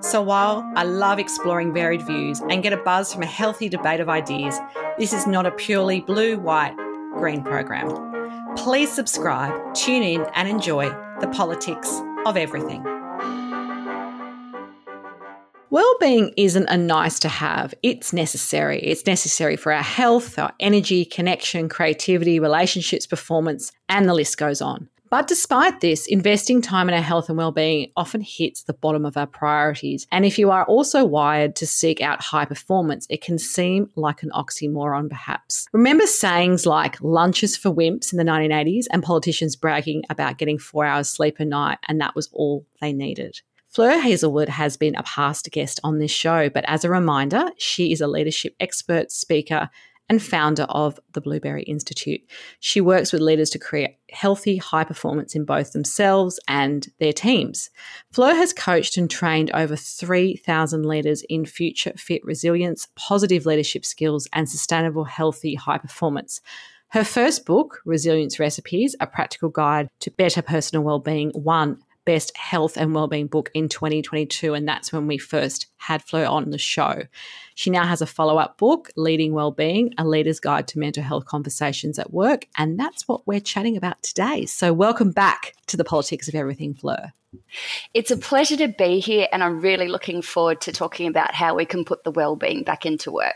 so 0.00 0.22
while 0.22 0.70
I 0.76 0.84
love 0.84 1.18
exploring 1.18 1.74
varied 1.74 2.06
views 2.06 2.40
and 2.48 2.62
get 2.62 2.72
a 2.72 2.76
buzz 2.76 3.12
from 3.12 3.22
a 3.22 3.26
healthy 3.26 3.68
debate 3.68 4.00
of 4.00 4.08
ideas, 4.08 4.58
this 4.98 5.12
is 5.12 5.26
not 5.26 5.44
a 5.44 5.50
purely 5.50 6.00
blue, 6.00 6.38
white, 6.38 6.76
green 7.14 7.42
program. 7.42 8.56
Please 8.56 8.92
subscribe, 8.92 9.74
tune 9.74 10.02
in, 10.02 10.26
and 10.34 10.48
enjoy 10.48 10.88
the 11.20 11.28
politics 11.28 12.00
of 12.26 12.36
everything. 12.36 12.82
Well-being 15.70 16.32
isn't 16.36 16.68
a 16.68 16.78
nice 16.78 17.18
to 17.20 17.28
have, 17.28 17.74
it's 17.82 18.12
necessary. 18.12 18.78
It's 18.80 19.04
necessary 19.04 19.56
for 19.56 19.72
our 19.72 19.82
health, 19.82 20.38
our 20.38 20.52
energy, 20.60 21.04
connection, 21.04 21.68
creativity, 21.68 22.40
relationships, 22.40 23.06
performance, 23.06 23.72
and 23.88 24.08
the 24.08 24.14
list 24.14 24.38
goes 24.38 24.62
on. 24.62 24.88
But 25.10 25.26
despite 25.26 25.80
this, 25.80 26.06
investing 26.06 26.60
time 26.60 26.88
in 26.88 26.94
our 26.94 27.00
health 27.00 27.28
and 27.28 27.38
well-being 27.38 27.92
often 27.96 28.20
hits 28.20 28.64
the 28.64 28.74
bottom 28.74 29.06
of 29.06 29.16
our 29.16 29.26
priorities. 29.26 30.06
And 30.12 30.26
if 30.26 30.38
you 30.38 30.50
are 30.50 30.64
also 30.66 31.04
wired 31.04 31.56
to 31.56 31.66
seek 31.66 32.02
out 32.02 32.20
high 32.20 32.44
performance, 32.44 33.06
it 33.08 33.22
can 33.22 33.38
seem 33.38 33.90
like 33.96 34.22
an 34.22 34.30
oxymoron 34.34 35.08
perhaps. 35.08 35.66
Remember 35.72 36.06
sayings 36.06 36.66
like 36.66 37.00
lunches 37.00 37.56
for 37.56 37.74
wimps 37.74 38.12
in 38.12 38.18
the 38.18 38.24
1980s 38.24 38.84
and 38.90 39.02
politicians 39.02 39.56
bragging 39.56 40.02
about 40.10 40.36
getting 40.36 40.58
4 40.58 40.84
hours 40.84 41.08
sleep 41.08 41.40
a 41.40 41.44
night 41.44 41.78
and 41.88 42.00
that 42.00 42.14
was 42.14 42.28
all 42.32 42.66
they 42.80 42.92
needed. 42.92 43.40
Fleur 43.68 44.00
Heazlewood 44.02 44.48
has 44.48 44.76
been 44.76 44.94
a 44.96 45.02
past 45.02 45.50
guest 45.50 45.78
on 45.84 45.98
this 45.98 46.10
show, 46.10 46.48
but 46.48 46.64
as 46.66 46.84
a 46.84 46.90
reminder, 46.90 47.50
she 47.58 47.92
is 47.92 48.00
a 48.00 48.06
leadership 48.06 48.54
expert, 48.60 49.12
speaker, 49.12 49.70
and 50.08 50.22
founder 50.22 50.64
of 50.64 50.98
the 51.12 51.20
Blueberry 51.20 51.62
Institute. 51.64 52.20
She 52.60 52.80
works 52.80 53.12
with 53.12 53.20
leaders 53.20 53.50
to 53.50 53.58
create 53.58 53.98
healthy, 54.10 54.56
high 54.56 54.84
performance 54.84 55.34
in 55.34 55.44
both 55.44 55.72
themselves 55.72 56.40
and 56.48 56.88
their 56.98 57.12
teams. 57.12 57.70
Flo 58.12 58.34
has 58.34 58.52
coached 58.52 58.96
and 58.96 59.10
trained 59.10 59.50
over 59.52 59.76
3,000 59.76 60.86
leaders 60.86 61.22
in 61.28 61.44
future 61.44 61.92
fit 61.96 62.24
resilience, 62.24 62.88
positive 62.96 63.44
leadership 63.46 63.84
skills, 63.84 64.26
and 64.32 64.48
sustainable, 64.48 65.04
healthy, 65.04 65.54
high 65.54 65.78
performance. 65.78 66.40
Her 66.90 67.04
first 67.04 67.44
book, 67.44 67.82
Resilience 67.84 68.40
Recipes, 68.40 68.96
a 68.98 69.06
practical 69.06 69.50
guide 69.50 69.90
to 70.00 70.10
better 70.10 70.40
personal 70.40 70.84
well-being, 70.84 71.32
won 71.34 71.82
best 72.08 72.34
health 72.38 72.78
and 72.78 72.94
wellbeing 72.94 73.26
book 73.26 73.50
in 73.52 73.68
2022 73.68 74.54
and 74.54 74.66
that's 74.66 74.94
when 74.94 75.06
we 75.06 75.18
first 75.18 75.66
had 75.76 76.02
Fleur 76.02 76.24
on 76.24 76.48
the 76.48 76.56
show. 76.56 77.02
She 77.54 77.68
now 77.68 77.84
has 77.84 78.00
a 78.00 78.06
follow-up 78.06 78.56
book, 78.56 78.90
Leading 78.96 79.34
Wellbeing: 79.34 79.92
A 79.98 80.06
Leader's 80.06 80.40
Guide 80.40 80.66
to 80.68 80.78
Mental 80.78 81.02
Health 81.02 81.26
Conversations 81.26 81.98
at 81.98 82.10
Work, 82.10 82.46
and 82.56 82.80
that's 82.80 83.06
what 83.06 83.26
we're 83.26 83.40
chatting 83.40 83.76
about 83.76 84.02
today. 84.02 84.46
So 84.46 84.72
welcome 84.72 85.10
back 85.10 85.52
to 85.66 85.76
the 85.76 85.84
politics 85.84 86.28
of 86.28 86.34
everything, 86.34 86.72
Fleur. 86.72 87.12
It's 87.92 88.10
a 88.10 88.16
pleasure 88.16 88.56
to 88.56 88.68
be 88.68 89.00
here 89.00 89.28
and 89.30 89.44
I'm 89.44 89.60
really 89.60 89.88
looking 89.88 90.22
forward 90.22 90.62
to 90.62 90.72
talking 90.72 91.08
about 91.08 91.34
how 91.34 91.54
we 91.54 91.66
can 91.66 91.84
put 91.84 92.04
the 92.04 92.10
well-being 92.10 92.62
back 92.62 92.86
into 92.86 93.12
work. 93.12 93.34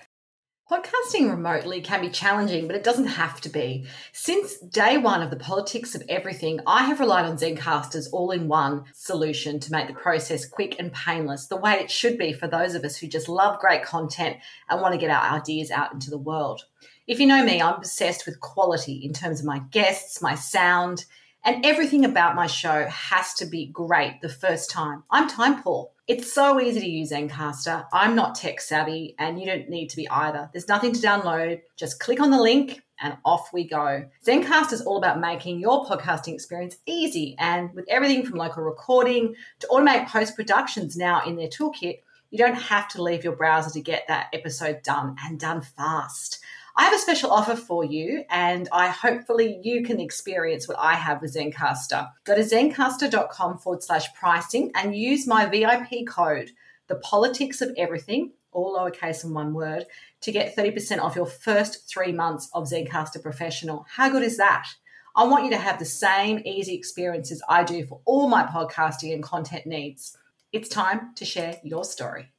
Podcasting 0.73 1.29
remotely 1.29 1.83
can 1.83 2.01
be 2.01 2.09
challenging, 2.09 2.67
but 2.67 2.75
it 2.75 2.83
doesn't 2.83 3.05
have 3.05 3.43
to 3.43 3.51
be. 3.51 3.85
Since 4.13 4.57
day 4.57 4.97
one 4.97 5.21
of 5.21 5.29
the 5.29 5.37
politics 5.37 5.95
of 5.95 6.03
everything, 6.09 6.61
I 6.67 6.85
have 6.85 6.99
relied 6.99 7.27
on 7.27 7.37
Zencastr's 7.37 8.09
all 8.09 8.31
in 8.31 8.49
one 8.49 8.85
solution 8.95 9.61
to 9.61 9.71
make 9.71 9.87
the 9.87 9.93
process 9.93 10.47
quick 10.47 10.77
and 10.79 10.91
painless, 10.91 11.47
the 11.47 11.59
way 11.59 11.75
it 11.75 11.91
should 11.91 12.17
be 12.17 12.33
for 12.33 12.49
those 12.49 12.75
of 12.75 12.85
us 12.85 12.97
who 12.97 13.07
just 13.07 13.29
love 13.29 13.61
great 13.61 13.83
content 13.83 14.39
and 14.71 14.81
want 14.81 14.95
to 14.95 14.99
get 14.99 15.11
our 15.11 15.37
ideas 15.37 15.71
out 15.71 15.93
into 15.93 16.09
the 16.09 16.17
world. 16.17 16.63
If 17.07 17.21
you 17.21 17.27
know 17.27 17.45
me, 17.45 17.61
I'm 17.61 17.75
obsessed 17.75 18.25
with 18.25 18.41
quality 18.41 18.95
in 19.05 19.13
terms 19.13 19.41
of 19.41 19.47
my 19.47 19.59
guests, 19.59 20.23
my 20.23 20.37
sound, 20.37 21.05
and 21.45 21.67
everything 21.67 22.07
about 22.07 22.35
my 22.35 22.47
show 22.47 22.87
has 22.87 23.35
to 23.35 23.45
be 23.45 23.67
great 23.67 24.23
the 24.23 24.31
first 24.31 24.71
time. 24.71 25.05
I'm 25.11 25.29
time 25.29 25.63
poor. 25.63 25.91
It's 26.09 26.33
so 26.33 26.61
easy 26.61 26.81
to 26.81 26.91
use 26.91 27.13
Zencastr. 27.13 27.87
I'm 27.93 28.17
not 28.17 28.35
tech 28.35 28.61
savvy 28.61 29.15
and 29.21 29.39
you 29.39 29.47
don't 29.47 29.69
need 29.69 29.89
to 29.91 29.97
be 29.97 30.09
either. 30.09 30.51
There's 30.53 30.67
nothing 30.67 30.93
to 30.93 31.01
download. 31.01 31.61
Just 31.77 32.01
click 32.01 32.19
on 32.19 32.33
the 32.33 32.41
link 32.41 32.83
and 33.01 33.17
off 33.25 33.53
we 33.53 33.69
go. 33.69 34.05
Zencastr 34.27 34.73
is 34.73 34.81
all 34.81 34.97
about 34.97 35.21
making 35.21 35.61
your 35.61 35.87
podcasting 35.87 36.35
experience 36.35 36.77
easy 36.87 37.37
and 37.39 37.73
with 37.73 37.85
everything 37.89 38.27
from 38.27 38.39
local 38.39 38.65
recording 38.65 39.37
to 39.61 39.69
automate 39.69 40.09
post 40.09 40.35
productions 40.35 40.97
now 40.97 41.23
in 41.25 41.37
their 41.37 41.47
toolkit, 41.47 42.01
you 42.31 42.39
don't 42.39 42.55
have 42.55 42.89
to 42.89 43.03
leave 43.03 43.23
your 43.23 43.37
browser 43.37 43.71
to 43.71 43.81
get 43.81 44.09
that 44.09 44.27
episode 44.33 44.83
done 44.83 45.15
and 45.25 45.39
done 45.39 45.61
fast. 45.61 46.42
I 46.75 46.85
have 46.85 46.95
a 46.95 46.99
special 46.99 47.31
offer 47.31 47.55
for 47.55 47.85
you, 47.85 48.25
and 48.31 48.67
I 48.73 48.89
hopefully 48.89 49.61
you 49.63 49.85
can 49.85 50.01
experience 50.01 50.67
what 50.67 50.79
I 50.79 50.95
have 50.95 51.21
with 51.21 51.35
Zencastr. 51.35 52.11
Go 52.25 52.35
to 52.35 52.41
zencastr.com 52.41 53.59
forward 53.59 53.83
slash 53.83 54.13
pricing 54.15 54.71
and 54.75 54.97
use 54.97 55.27
my 55.27 55.45
VIP 55.45 56.07
code, 56.07 56.53
the 56.87 56.97
politics 56.97 57.61
of 57.61 57.75
everything, 57.77 58.33
all 58.53 58.79
lowercase 58.79 59.23
and 59.23 59.35
one 59.35 59.53
word, 59.53 59.85
to 60.23 60.33
get 60.33 60.57
30% 60.57 60.99
off 60.99 61.15
your 61.15 61.27
first 61.27 61.91
three 61.91 62.13
months 62.13 62.49
of 62.55 62.65
Zencastr 62.65 63.23
Professional. 63.23 63.85
How 63.91 64.09
good 64.09 64.23
is 64.23 64.39
that? 64.39 64.67
I 65.15 65.25
want 65.25 65.45
you 65.45 65.51
to 65.51 65.59
have 65.59 65.79
the 65.79 65.85
same 65.85 66.41
easy 66.47 66.75
experiences 66.75 67.43
I 67.51 67.65
do 67.65 67.85
for 67.85 68.01
all 68.07 68.29
my 68.29 68.45
podcasting 68.45 69.13
and 69.13 69.23
content 69.23 69.67
needs. 69.67 70.17
It's 70.53 70.71
time 70.71 71.15
to 71.17 71.27
share 71.27 71.61
your 71.63 71.85
story. 71.85 72.33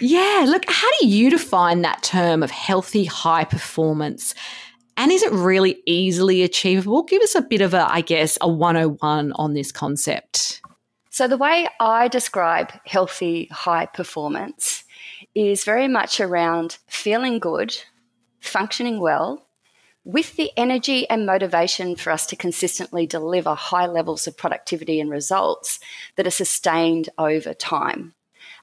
Yeah, 0.00 0.44
look, 0.46 0.64
how 0.68 0.88
do 1.00 1.06
you 1.06 1.30
define 1.30 1.82
that 1.82 2.02
term 2.02 2.42
of 2.42 2.50
healthy 2.50 3.04
high 3.04 3.44
performance? 3.44 4.34
And 4.96 5.10
is 5.10 5.22
it 5.22 5.32
really 5.32 5.82
easily 5.86 6.42
achievable? 6.42 7.02
Give 7.02 7.22
us 7.22 7.34
a 7.34 7.42
bit 7.42 7.60
of 7.60 7.74
a, 7.74 7.90
I 7.90 8.02
guess, 8.02 8.36
a 8.40 8.48
101 8.48 9.32
on 9.32 9.54
this 9.54 9.72
concept. 9.72 10.60
So, 11.10 11.28
the 11.28 11.36
way 11.36 11.68
I 11.80 12.08
describe 12.08 12.72
healthy 12.86 13.48
high 13.50 13.86
performance 13.86 14.84
is 15.34 15.64
very 15.64 15.88
much 15.88 16.20
around 16.20 16.78
feeling 16.86 17.38
good, 17.38 17.76
functioning 18.40 19.00
well, 19.00 19.46
with 20.04 20.36
the 20.36 20.50
energy 20.56 21.08
and 21.08 21.26
motivation 21.26 21.96
for 21.96 22.10
us 22.10 22.26
to 22.26 22.36
consistently 22.36 23.06
deliver 23.06 23.54
high 23.54 23.86
levels 23.86 24.26
of 24.26 24.36
productivity 24.36 25.00
and 25.00 25.10
results 25.10 25.78
that 26.16 26.26
are 26.26 26.30
sustained 26.30 27.08
over 27.18 27.54
time. 27.54 28.14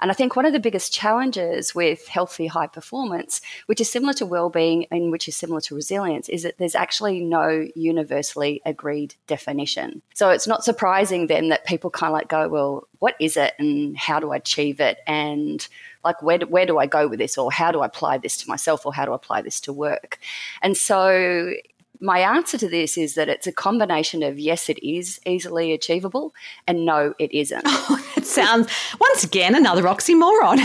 And 0.01 0.11
I 0.11 0.13
think 0.13 0.35
one 0.35 0.45
of 0.45 0.53
the 0.53 0.59
biggest 0.59 0.93
challenges 0.93 1.75
with 1.75 2.07
healthy 2.07 2.47
high 2.47 2.67
performance, 2.67 3.41
which 3.65 3.81
is 3.81 3.91
similar 3.91 4.13
to 4.13 4.25
well-being 4.25 4.85
and 4.91 5.11
which 5.11 5.27
is 5.27 5.35
similar 5.35 5.61
to 5.61 5.75
resilience, 5.75 6.29
is 6.29 6.43
that 6.43 6.57
there's 6.57 6.75
actually 6.75 7.19
no 7.21 7.67
universally 7.75 8.61
agreed 8.65 9.15
definition. 9.27 10.01
So 10.13 10.29
it's 10.29 10.47
not 10.47 10.63
surprising 10.63 11.27
then 11.27 11.49
that 11.49 11.65
people 11.65 11.89
kind 11.89 12.11
of 12.11 12.13
like 12.13 12.29
go, 12.29 12.47
well, 12.47 12.87
what 12.99 13.15
is 13.19 13.37
it 13.37 13.53
and 13.59 13.97
how 13.97 14.19
do 14.19 14.31
I 14.31 14.37
achieve 14.37 14.79
it? 14.79 14.99
And 15.07 15.67
like 16.03 16.21
where 16.21 16.37
do, 16.37 16.47
where 16.47 16.66
do 16.66 16.77
I 16.77 16.85
go 16.85 17.07
with 17.07 17.19
this 17.19 17.37
or 17.37 17.51
how 17.51 17.71
do 17.71 17.81
I 17.81 17.85
apply 17.85 18.19
this 18.19 18.37
to 18.37 18.49
myself 18.49 18.85
or 18.85 18.93
how 18.93 19.05
do 19.05 19.11
I 19.11 19.16
apply 19.16 19.41
this 19.41 19.59
to 19.61 19.73
work? 19.73 20.19
And 20.61 20.77
so 20.77 21.53
my 21.99 22.19
answer 22.19 22.57
to 22.57 22.69
this 22.69 22.97
is 22.97 23.15
that 23.15 23.29
it's 23.29 23.47
a 23.47 23.51
combination 23.51 24.23
of 24.23 24.39
yes, 24.39 24.69
it 24.69 24.79
is 24.85 25.19
easily 25.25 25.73
achievable, 25.73 26.33
and 26.67 26.85
no, 26.85 27.13
it 27.19 27.31
isn't. 27.33 27.63
Oh, 27.91 28.05
it 28.17 28.25
sounds, 28.25 28.69
once 28.99 29.23
again, 29.23 29.55
another 29.55 29.83
oxymoron. 29.83 30.59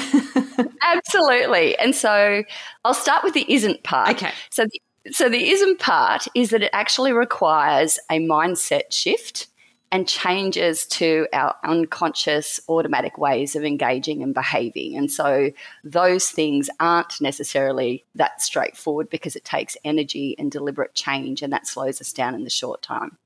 Absolutely. 0.83 1.77
And 1.79 1.95
so 1.95 2.43
I'll 2.85 2.93
start 2.93 3.25
with 3.25 3.33
the 3.33 3.51
isn't 3.51 3.83
part. 3.83 4.11
Okay. 4.11 4.31
So 4.51 4.65
the, 4.65 5.13
so 5.13 5.29
the 5.31 5.51
isn't 5.51 5.79
part 5.79 6.27
is 6.35 6.51
that 6.51 6.63
it 6.63 6.71
actually 6.75 7.13
requires 7.13 7.99
a 8.11 8.19
mindset 8.19 8.93
shift 8.93 9.49
and 9.95 10.09
changes 10.09 10.87
to 10.87 11.29
our 11.33 11.55
unconscious 11.63 12.59
automatic 12.69 13.17
ways 13.17 13.55
of 13.55 13.63
engaging 13.63 14.25
and 14.25 14.35
behaving. 14.35 14.97
And 14.97 15.09
so 15.09 15.53
those 15.85 16.31
things 16.31 16.69
aren't 16.81 17.21
necessarily 17.21 18.05
that 18.17 18.43
straightforward 18.43 19.09
because 19.09 19.37
it 19.37 19.45
takes 19.45 19.77
energy 19.85 20.35
and 20.37 20.51
deliberate 20.51 20.95
change, 20.95 21.43
and 21.43 21.53
that 21.53 21.69
slows 21.69 22.01
us 22.01 22.13
down 22.13 22.35
in 22.35 22.43
the 22.43 22.51
short 22.51 22.83
time. 22.83 23.19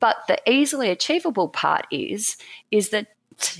But 0.00 0.16
the 0.28 0.38
easily 0.50 0.88
achievable 0.88 1.48
part 1.48 1.86
is 1.90 2.38
is 2.70 2.88
that 2.88 3.08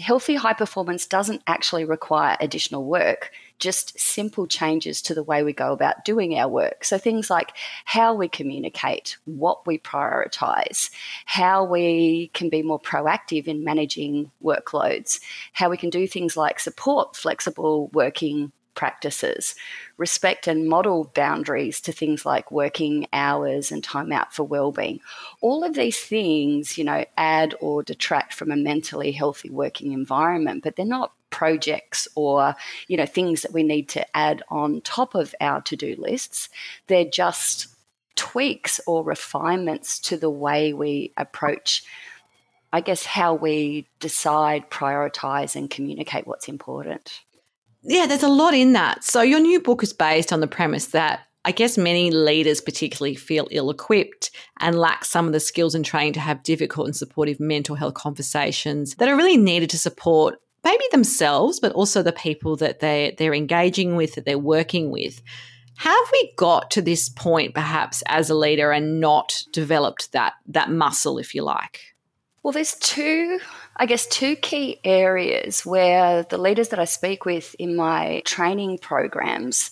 healthy 0.00 0.36
high 0.36 0.54
performance 0.54 1.04
doesn't 1.04 1.42
actually 1.46 1.84
require 1.84 2.38
additional 2.40 2.84
work 2.84 3.30
just 3.62 3.98
simple 3.98 4.48
changes 4.48 5.00
to 5.00 5.14
the 5.14 5.22
way 5.22 5.44
we 5.44 5.52
go 5.52 5.72
about 5.72 6.04
doing 6.04 6.36
our 6.36 6.48
work. 6.48 6.84
So 6.84 6.98
things 6.98 7.30
like 7.30 7.52
how 7.84 8.12
we 8.12 8.28
communicate, 8.28 9.16
what 9.24 9.64
we 9.68 9.78
prioritize, 9.78 10.90
how 11.26 11.64
we 11.64 12.32
can 12.34 12.48
be 12.48 12.62
more 12.62 12.80
proactive 12.80 13.46
in 13.46 13.62
managing 13.62 14.32
workloads, 14.42 15.20
how 15.52 15.70
we 15.70 15.76
can 15.76 15.90
do 15.90 16.08
things 16.08 16.36
like 16.36 16.58
support 16.58 17.14
flexible 17.14 17.86
working 17.92 18.50
practices, 18.74 19.54
respect 19.96 20.48
and 20.48 20.68
model 20.68 21.12
boundaries 21.14 21.80
to 21.82 21.92
things 21.92 22.26
like 22.26 22.50
working 22.50 23.06
hours 23.12 23.70
and 23.70 23.84
time 23.84 24.10
out 24.10 24.34
for 24.34 24.42
well-being. 24.42 24.98
All 25.40 25.62
of 25.62 25.74
these 25.74 26.00
things, 26.00 26.76
you 26.76 26.82
know, 26.82 27.04
add 27.16 27.54
or 27.60 27.84
detract 27.84 28.34
from 28.34 28.50
a 28.50 28.56
mentally 28.56 29.12
healthy 29.12 29.50
working 29.50 29.92
environment, 29.92 30.64
but 30.64 30.74
they're 30.74 30.86
not 30.86 31.12
projects 31.32 32.06
or 32.14 32.54
you 32.86 32.96
know 32.96 33.06
things 33.06 33.42
that 33.42 33.52
we 33.52 33.64
need 33.64 33.88
to 33.88 34.16
add 34.16 34.42
on 34.48 34.80
top 34.82 35.14
of 35.16 35.34
our 35.40 35.60
to-do 35.62 35.96
lists 35.98 36.48
they're 36.86 37.04
just 37.04 37.66
tweaks 38.14 38.80
or 38.86 39.02
refinements 39.02 39.98
to 39.98 40.16
the 40.16 40.30
way 40.30 40.72
we 40.72 41.12
approach 41.16 41.82
I 42.72 42.80
guess, 42.80 43.04
how 43.04 43.34
we 43.34 43.86
decide, 44.00 44.70
prioritize, 44.70 45.54
and 45.54 45.68
communicate 45.68 46.26
what's 46.26 46.48
important. 46.48 47.20
Yeah, 47.82 48.06
there's 48.06 48.22
a 48.22 48.28
lot 48.28 48.54
in 48.54 48.72
that. 48.72 49.04
So, 49.04 49.20
your 49.20 49.40
new 49.40 49.60
book 49.60 49.82
is 49.82 49.92
based 49.92 50.32
on 50.32 50.40
the 50.40 50.46
premise 50.46 50.86
that 50.86 51.20
I 51.44 51.52
guess 51.52 51.76
many 51.76 52.10
leaders, 52.10 52.60
particularly, 52.60 53.14
feel 53.14 53.48
ill 53.50 53.70
equipped 53.70 54.30
and 54.60 54.78
lack 54.78 55.04
some 55.04 55.26
of 55.26 55.32
the 55.32 55.40
skills 55.40 55.74
and 55.74 55.84
training 55.84 56.14
to 56.14 56.20
have 56.20 56.44
difficult 56.44 56.86
and 56.86 56.96
supportive 56.96 57.40
mental 57.40 57.76
health 57.76 57.94
conversations 57.94 58.94
that 58.94 59.08
are 59.08 59.16
really 59.16 59.36
needed 59.36 59.68
to 59.70 59.78
support 59.78 60.40
maybe 60.64 60.84
themselves, 60.90 61.60
but 61.60 61.72
also 61.72 62.02
the 62.02 62.12
people 62.12 62.56
that 62.56 62.80
they, 62.80 63.14
they're 63.18 63.34
engaging 63.34 63.96
with, 63.96 64.14
that 64.14 64.24
they're 64.24 64.38
working 64.38 64.90
with. 64.90 65.22
Have 65.76 66.08
we 66.12 66.32
got 66.36 66.70
to 66.72 66.82
this 66.82 67.08
point, 67.08 67.54
perhaps, 67.54 68.02
as 68.06 68.30
a 68.30 68.34
leader 68.34 68.70
and 68.70 69.00
not 69.00 69.42
developed 69.52 70.12
that, 70.12 70.34
that 70.46 70.70
muscle, 70.70 71.18
if 71.18 71.34
you 71.34 71.42
like? 71.42 71.80
Well, 72.42 72.52
there's 72.52 72.74
two, 72.74 73.38
I 73.76 73.86
guess, 73.86 74.06
two 74.06 74.36
key 74.36 74.80
areas 74.84 75.64
where 75.64 76.24
the 76.24 76.38
leaders 76.38 76.68
that 76.70 76.78
I 76.78 76.84
speak 76.84 77.24
with 77.24 77.54
in 77.58 77.76
my 77.76 78.22
training 78.24 78.78
programs 78.78 79.70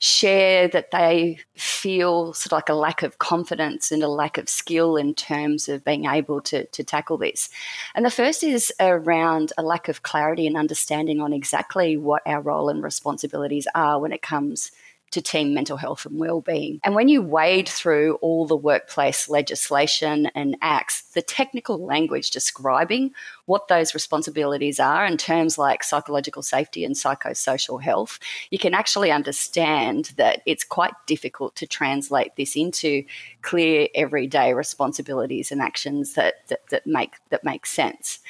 share 0.00 0.66
that 0.66 0.90
they 0.92 1.38
feel 1.54 2.32
sort 2.32 2.46
of 2.46 2.52
like 2.52 2.70
a 2.70 2.74
lack 2.74 3.02
of 3.02 3.18
confidence 3.18 3.92
and 3.92 4.02
a 4.02 4.08
lack 4.08 4.38
of 4.38 4.48
skill 4.48 4.96
in 4.96 5.14
terms 5.14 5.68
of 5.68 5.84
being 5.84 6.06
able 6.06 6.40
to, 6.40 6.64
to 6.64 6.82
tackle 6.82 7.18
this. 7.18 7.50
And 7.94 8.04
the 8.04 8.10
first 8.10 8.42
is 8.42 8.72
around 8.80 9.52
a 9.58 9.62
lack 9.62 9.88
of 9.88 10.02
clarity 10.02 10.46
and 10.46 10.56
understanding 10.56 11.20
on 11.20 11.34
exactly 11.34 11.98
what 11.98 12.22
our 12.24 12.40
role 12.40 12.70
and 12.70 12.82
responsibilities 12.82 13.68
are 13.74 14.00
when 14.00 14.10
it 14.10 14.22
comes 14.22 14.72
to 15.10 15.20
team 15.20 15.54
mental 15.54 15.76
health 15.76 16.06
and 16.06 16.18
well-being. 16.18 16.80
And 16.84 16.94
when 16.94 17.08
you 17.08 17.22
wade 17.22 17.68
through 17.68 18.14
all 18.16 18.46
the 18.46 18.56
workplace 18.56 19.28
legislation 19.28 20.26
and 20.34 20.56
acts, 20.62 21.02
the 21.14 21.22
technical 21.22 21.84
language 21.84 22.30
describing 22.30 23.12
what 23.46 23.68
those 23.68 23.94
responsibilities 23.94 24.78
are 24.78 25.04
in 25.04 25.16
terms 25.16 25.58
like 25.58 25.82
psychological 25.82 26.42
safety 26.42 26.84
and 26.84 26.94
psychosocial 26.94 27.82
health, 27.82 28.18
you 28.50 28.58
can 28.58 28.74
actually 28.74 29.10
understand 29.10 30.12
that 30.16 30.42
it's 30.46 30.64
quite 30.64 30.94
difficult 31.06 31.56
to 31.56 31.66
translate 31.66 32.36
this 32.36 32.56
into 32.56 33.04
clear 33.42 33.88
everyday 33.94 34.54
responsibilities 34.54 35.50
and 35.50 35.60
actions 35.60 36.14
that, 36.14 36.46
that, 36.48 36.60
that 36.70 36.86
make 36.86 37.14
that 37.30 37.44
make 37.44 37.66
sense. 37.66 38.20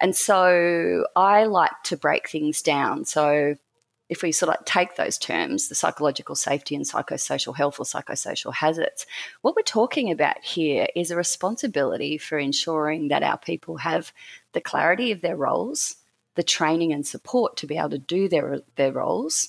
And 0.00 0.16
so 0.16 1.06
I 1.14 1.44
like 1.44 1.82
to 1.84 1.96
break 1.96 2.28
things 2.28 2.62
down. 2.62 3.04
So 3.04 3.56
if 4.14 4.22
we 4.22 4.30
sort 4.30 4.56
of 4.56 4.64
take 4.64 4.94
those 4.94 5.18
terms, 5.18 5.68
the 5.68 5.74
psychological 5.74 6.36
safety 6.36 6.76
and 6.76 6.84
psychosocial 6.84 7.56
health 7.56 7.80
or 7.80 7.84
psychosocial 7.84 8.54
hazards, 8.54 9.06
what 9.42 9.56
we're 9.56 9.62
talking 9.62 10.12
about 10.12 10.40
here 10.40 10.86
is 10.94 11.10
a 11.10 11.16
responsibility 11.16 12.16
for 12.16 12.38
ensuring 12.38 13.08
that 13.08 13.24
our 13.24 13.36
people 13.36 13.78
have 13.78 14.12
the 14.52 14.60
clarity 14.60 15.10
of 15.10 15.20
their 15.20 15.34
roles, 15.34 15.96
the 16.36 16.44
training 16.44 16.92
and 16.92 17.04
support 17.04 17.56
to 17.56 17.66
be 17.66 17.76
able 17.76 17.90
to 17.90 17.98
do 17.98 18.28
their, 18.28 18.60
their 18.76 18.92
roles, 18.92 19.48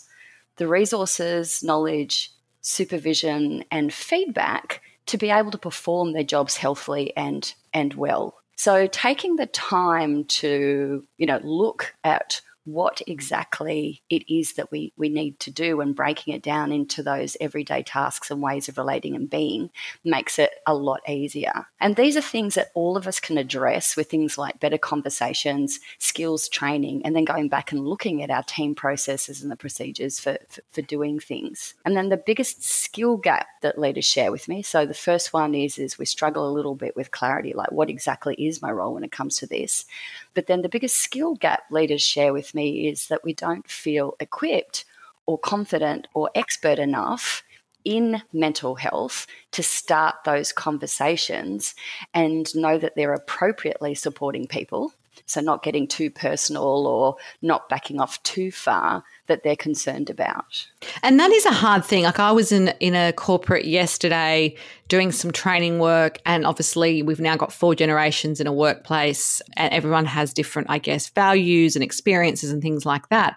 the 0.56 0.68
resources, 0.68 1.62
knowledge, 1.62 2.32
supervision, 2.62 3.64
and 3.70 3.94
feedback 3.94 4.82
to 5.06 5.16
be 5.16 5.30
able 5.30 5.52
to 5.52 5.60
perform 5.60 6.14
their 6.14 6.24
jobs 6.24 6.58
healthily 6.58 7.16
and, 7.16 7.54
and 7.72 7.94
well. 7.94 8.36
So 8.56 8.88
taking 8.88 9.36
the 9.36 9.46
time 9.46 10.24
to, 10.26 11.06
you 11.18 11.26
know, 11.28 11.40
look 11.44 11.94
at 12.04 12.42
what 12.66 13.02
exactly 13.08 14.02
it 14.10 14.32
is 14.32 14.54
that 14.54 14.72
we, 14.72 14.92
we 14.98 15.08
need 15.08 15.40
to 15.40 15.52
do 15.52 15.82
and 15.82 15.96
breaking 15.96 16.34
it 16.34 16.42
down 16.42 16.72
into 16.72 17.04
those 17.04 17.38
everyday 17.40 17.84
tasks 17.84 18.32
and 18.32 18.42
ways 18.42 18.68
of 18.68 18.78
relating 18.78 19.16
and 19.16 19.30
being 19.30 19.70
makes 20.04 20.40
it 20.40 20.52
a 20.66 20.74
lot 20.74 21.02
easier. 21.08 21.68
And 21.80 21.96
these 21.96 22.18
are 22.18 22.22
things 22.22 22.56
that 22.56 22.72
all 22.74 22.98
of 22.98 23.08
us 23.08 23.20
can 23.20 23.38
address 23.38 23.96
with 23.96 24.10
things 24.10 24.38
like 24.38 24.60
better 24.60 24.80
conversations, 24.80 25.80
skills 26.00 26.50
training, 26.50 27.06
and 27.06 27.16
then 27.16 27.26
going 27.26 27.50
back 27.50 27.72
and 27.72 27.86
looking 27.86 28.24
at 28.24 28.32
our 28.32 28.44
team 28.44 28.74
processes 28.74 29.44
and 29.44 29.52
the 29.52 29.56
procedures 29.56 30.20
for, 30.20 30.38
for, 30.50 30.62
for 30.72 30.82
doing 30.82 31.20
things. 31.20 31.76
And 31.86 31.96
then 31.96 32.10
the 32.10 32.18
biggest 32.18 32.64
skill 32.64 33.18
gap 33.18 33.48
that 33.62 33.78
leaders 33.78 34.06
share 34.06 34.32
with 34.32 34.48
me. 34.48 34.64
So 34.64 34.86
the 34.86 34.94
first 34.94 35.34
one 35.34 35.54
is 35.54 35.78
is 35.78 36.00
we 36.00 36.06
struggle 36.06 36.50
a 36.50 36.52
little 36.52 36.76
bit 36.76 36.96
with 36.96 37.12
clarity, 37.12 37.54
like 37.54 37.72
what 37.72 37.90
exactly 37.90 38.34
is 38.36 38.62
my 38.62 38.72
role 38.72 38.96
when 38.96 39.04
it 39.04 39.12
comes 39.12 39.38
to 39.38 39.48
this. 39.48 39.86
But 40.34 40.48
then 40.48 40.64
the 40.64 40.70
biggest 40.70 40.98
skill 40.98 41.36
gap 41.36 41.64
leaders 41.70 42.02
share 42.02 42.34
with 42.34 42.55
me 42.56 42.88
is 42.88 43.08
that 43.08 43.24
we 43.24 43.34
don't 43.34 43.70
feel 43.70 44.16
equipped 44.20 44.86
or 45.26 45.38
confident 45.38 46.08
or 46.14 46.30
expert 46.36 46.80
enough 46.80 47.44
in 47.84 48.22
mental 48.34 48.76
health 48.76 49.28
to 49.52 49.62
start 49.62 50.16
those 50.26 50.52
conversations 50.52 51.76
and 52.14 52.54
know 52.56 52.78
that 52.78 52.96
they're 52.96 53.14
appropriately 53.14 53.94
supporting 53.94 54.48
people. 54.48 54.94
So, 55.28 55.42
not 55.42 55.64
getting 55.64 55.88
too 55.88 56.12
personal 56.12 56.86
or 56.88 57.16
not 57.42 57.68
backing 57.68 58.00
off 58.00 58.22
too 58.24 58.52
far 58.52 59.04
that 59.28 59.44
they're 59.44 59.56
concerned 59.56 60.10
about. 60.10 60.68
And 61.02 61.20
that 61.20 61.32
is 61.32 61.46
a 61.46 61.52
hard 61.52 61.84
thing. 61.84 62.04
Like 62.04 62.20
I 62.20 62.32
was 62.32 62.52
in 62.52 62.70
in 62.80 62.96
a 62.96 63.12
corporate 63.14 63.66
yesterday 63.66 64.56
doing 64.88 65.12
some 65.12 65.32
training 65.32 65.80
work 65.80 66.20
and 66.26 66.46
obviously 66.46 67.02
we've 67.02 67.20
now 67.20 67.36
got 67.36 67.52
four 67.52 67.74
generations 67.74 68.40
in 68.40 68.46
a 68.46 68.54
workplace 68.54 69.42
and 69.58 69.74
everyone 69.74 70.06
has 70.06 70.32
different 70.32 70.70
I 70.70 70.78
guess 70.78 71.10
values 71.10 71.76
and 71.76 71.84
experiences 71.84 72.52
and 72.52 72.62
things 72.62 72.86
like 72.86 73.10
that. 73.10 73.36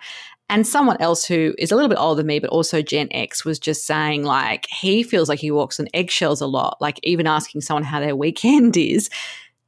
And 0.51 0.67
someone 0.67 0.97
else 1.01 1.25
who 1.27 1.55
is 1.59 1.71
a 1.71 1.75
little 1.75 1.91
bit 1.91 1.99
older 1.99 2.21
than 2.21 2.27
me, 2.27 2.39
but 2.39 2.51
also 2.51 2.81
Gen 2.81 3.09
X, 3.11 3.45
was 3.45 3.59
just 3.59 3.87
saying, 3.87 4.25
like, 4.25 4.67
he 4.71 5.03
feels 5.03 5.29
like 5.29 5.41
he 5.41 5.51
walks 5.51 5.79
on 5.79 5.89
eggshells 5.93 6.41
a 6.41 6.47
lot. 6.47 6.79
Like, 6.81 6.99
even 7.03 7.27
asking 7.27 7.61
someone 7.61 7.85
how 7.85 8.01
their 8.01 8.17
weekend 8.17 8.75
is, 8.79 9.11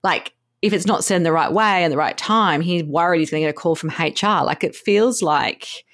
like, 0.03 0.33
if 0.63 0.73
it's 0.73 0.87
not 0.87 1.05
said 1.05 1.17
in 1.17 1.23
the 1.23 1.33
right 1.33 1.53
way 1.53 1.83
and 1.85 1.93
the 1.93 1.97
right 1.97 2.17
time, 2.17 2.61
he's 2.61 2.85
worried 2.85 3.21
he's 3.21 3.31
going 3.31 3.43
to 3.43 3.47
get 3.47 3.57
a 3.57 3.59
call 3.59 3.75
from 3.75 3.91
HR. 3.91 4.45
Like, 4.45 4.63
it 4.63 4.77
feels 4.77 5.23
like 5.23 5.85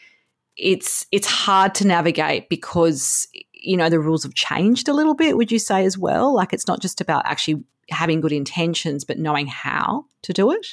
it's 0.56 1.06
it's 1.12 1.26
hard 1.26 1.74
to 1.74 1.86
navigate 1.86 2.48
because 2.48 3.28
you 3.52 3.76
know 3.76 3.88
the 3.88 4.00
rules 4.00 4.22
have 4.22 4.34
changed 4.34 4.88
a 4.88 4.94
little 4.94 5.14
bit 5.14 5.36
would 5.36 5.52
you 5.52 5.58
say 5.58 5.84
as 5.84 5.98
well? 5.98 6.34
Like 6.34 6.52
it's 6.52 6.66
not 6.66 6.80
just 6.80 7.00
about 7.00 7.26
actually 7.26 7.62
having 7.90 8.20
good 8.20 8.32
intentions 8.32 9.04
but 9.04 9.18
knowing 9.18 9.46
how 9.46 10.06
to 10.22 10.32
do 10.32 10.50
it? 10.50 10.66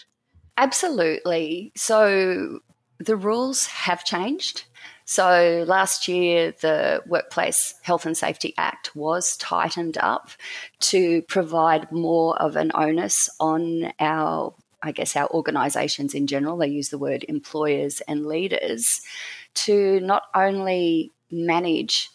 Absolutely. 0.58 1.72
So 1.76 2.60
the 3.00 3.18
rules 3.18 3.66
have 3.68 4.06
changed 4.06 4.66
so 5.14 5.64
last 5.68 6.08
year, 6.08 6.56
the 6.60 7.04
Workplace 7.06 7.76
Health 7.84 8.08
and 8.08 8.18
Safety 8.18 8.56
Act 8.58 8.96
was 8.96 9.38
tightened 9.38 9.96
up 10.00 10.30
to 10.80 11.22
provide 11.24 11.92
more 11.92 12.36
of 12.42 12.56
an 12.56 12.72
onus 12.74 13.30
on 13.40 13.94
our 14.00 14.56
I 14.86 14.92
guess 14.92 15.16
our 15.16 15.30
organisations 15.30 16.14
in 16.14 16.28
general, 16.28 16.58
they 16.58 16.68
use 16.68 16.90
the 16.90 16.98
word 16.98 17.24
employers 17.30 18.02
and 18.02 18.26
leaders, 18.26 19.02
to 19.54 20.02
not 20.02 20.24
only 20.36 21.12
manage 21.32 22.10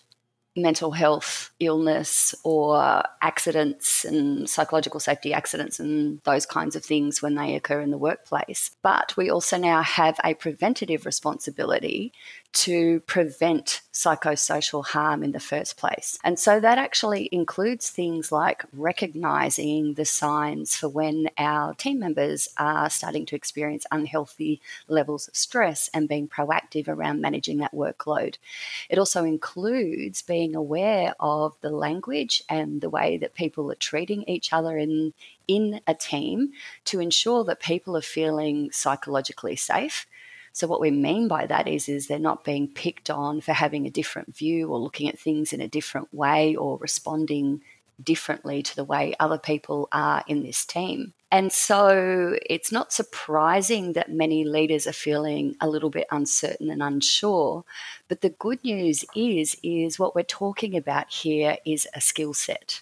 mental 0.59 0.91
health 0.93 1.51
illness 1.61 2.35
or 2.45 3.03
accidents 3.23 4.05
and 4.05 4.49
psychological 4.49 5.01
safety 5.01 5.33
accidents 5.33 5.81
and 5.81 6.21
those 6.25 6.47
kinds 6.47 6.77
of 6.77 6.85
things 6.85 7.23
when 7.23 7.35
they 7.37 7.55
occur 7.55 7.81
in 7.81 7.91
the 7.91 7.99
workplace. 7.99 8.71
But 8.83 9.17
we 9.17 9.31
also 9.31 9.57
now 9.57 9.83
have 9.83 10.19
a 10.25 10.35
preventative 10.35 11.07
responsibility 11.07 12.13
to 12.59 12.99
prevent 13.01 13.83
psychosocial 13.93 14.85
harm 14.85 15.23
in 15.23 15.31
the 15.31 15.39
first 15.39 15.77
place. 15.77 16.19
And 16.25 16.41
so 16.41 16.59
that 16.59 16.77
actually 16.77 17.29
includes 17.31 17.89
things 17.89 18.33
like 18.33 18.65
recognizing 18.73 19.95
the 19.95 20.05
signs 20.05 20.75
for 20.75 20.89
when 20.89 21.31
our 21.39 21.75
team 21.75 22.01
members 22.01 22.49
are 22.57 22.91
starting 22.91 23.27
to 23.27 23.37
experience 23.37 23.87
unhealthy 23.93 24.61
levels 24.89 25.29
of 25.29 25.37
stress 25.37 25.89
and 25.95 26.09
being 26.09 26.27
proactive 26.27 26.89
around 26.89 27.21
managing 27.21 27.59
that 27.59 27.73
workload. 27.73 28.39
It 28.91 28.99
also 28.99 29.23
includes 29.23 30.23
being 30.23 30.57
aware 30.57 31.15
of 31.21 31.55
the 31.61 31.71
language 31.71 32.43
and 32.49 32.81
the 32.81 32.91
way 32.91 33.19
that 33.19 33.35
people 33.35 33.71
are 33.71 33.77
treating 33.77 34.25
each 34.25 34.53
other 34.53 34.77
in 34.77 35.15
in 35.47 35.81
a 35.87 35.95
team 35.95 36.51
to 36.85 37.01
ensure 37.01 37.43
that 37.45 37.61
people 37.61 37.97
are 37.97 38.03
feeling 38.03 38.71
psychologically 38.71 39.57
safe 39.57 40.07
so 40.59 40.67
what 40.67 40.81
we 40.81 40.91
mean 40.91 41.29
by 41.29 41.47
that 41.47 41.69
is 41.69 41.89
is 41.89 42.09
they're 42.09 42.19
not 42.19 42.43
being 42.43 42.67
picked 42.67 43.11
on 43.11 43.41
for 43.41 43.53
having 43.53 43.87
a 43.87 43.91
different 43.91 44.37
view 44.37 44.69
or 44.69 44.81
looking 44.81 45.09
at 45.09 45.17
things 45.17 45.53
in 45.53 45.61
a 45.61 45.69
different 45.69 46.13
way 46.13 46.57
or 46.57 46.79
responding 46.79 47.61
differently 48.03 48.61
to 48.65 48.75
the 48.75 48.83
way 48.83 49.15
other 49.21 49.39
people 49.39 49.89
are 49.93 50.25
in 50.27 50.43
this 50.43 50.65
team. 50.65 51.15
And 51.31 51.53
so 51.53 52.37
it's 52.51 52.73
not 52.73 52.93
surprising 52.93 53.93
that 53.93 54.11
many 54.11 54.43
leaders 54.45 54.89
are 54.89 54.93
feeling 54.93 55.55
a 55.61 55.69
little 55.69 55.91
bit 55.91 56.09
uncertain 56.11 56.71
and 56.71 56.83
unsure. 56.83 57.65
But 58.09 58.23
the 58.23 58.31
good 58.31 58.65
news 58.65 59.05
is, 59.15 59.57
is 59.63 59.97
what 59.97 60.17
we're 60.17 60.25
talking 60.25 60.77
about 60.77 61.09
here 61.09 61.59
is 61.65 61.87
a 61.95 62.01
skill 62.01 62.35
set. 62.35 62.81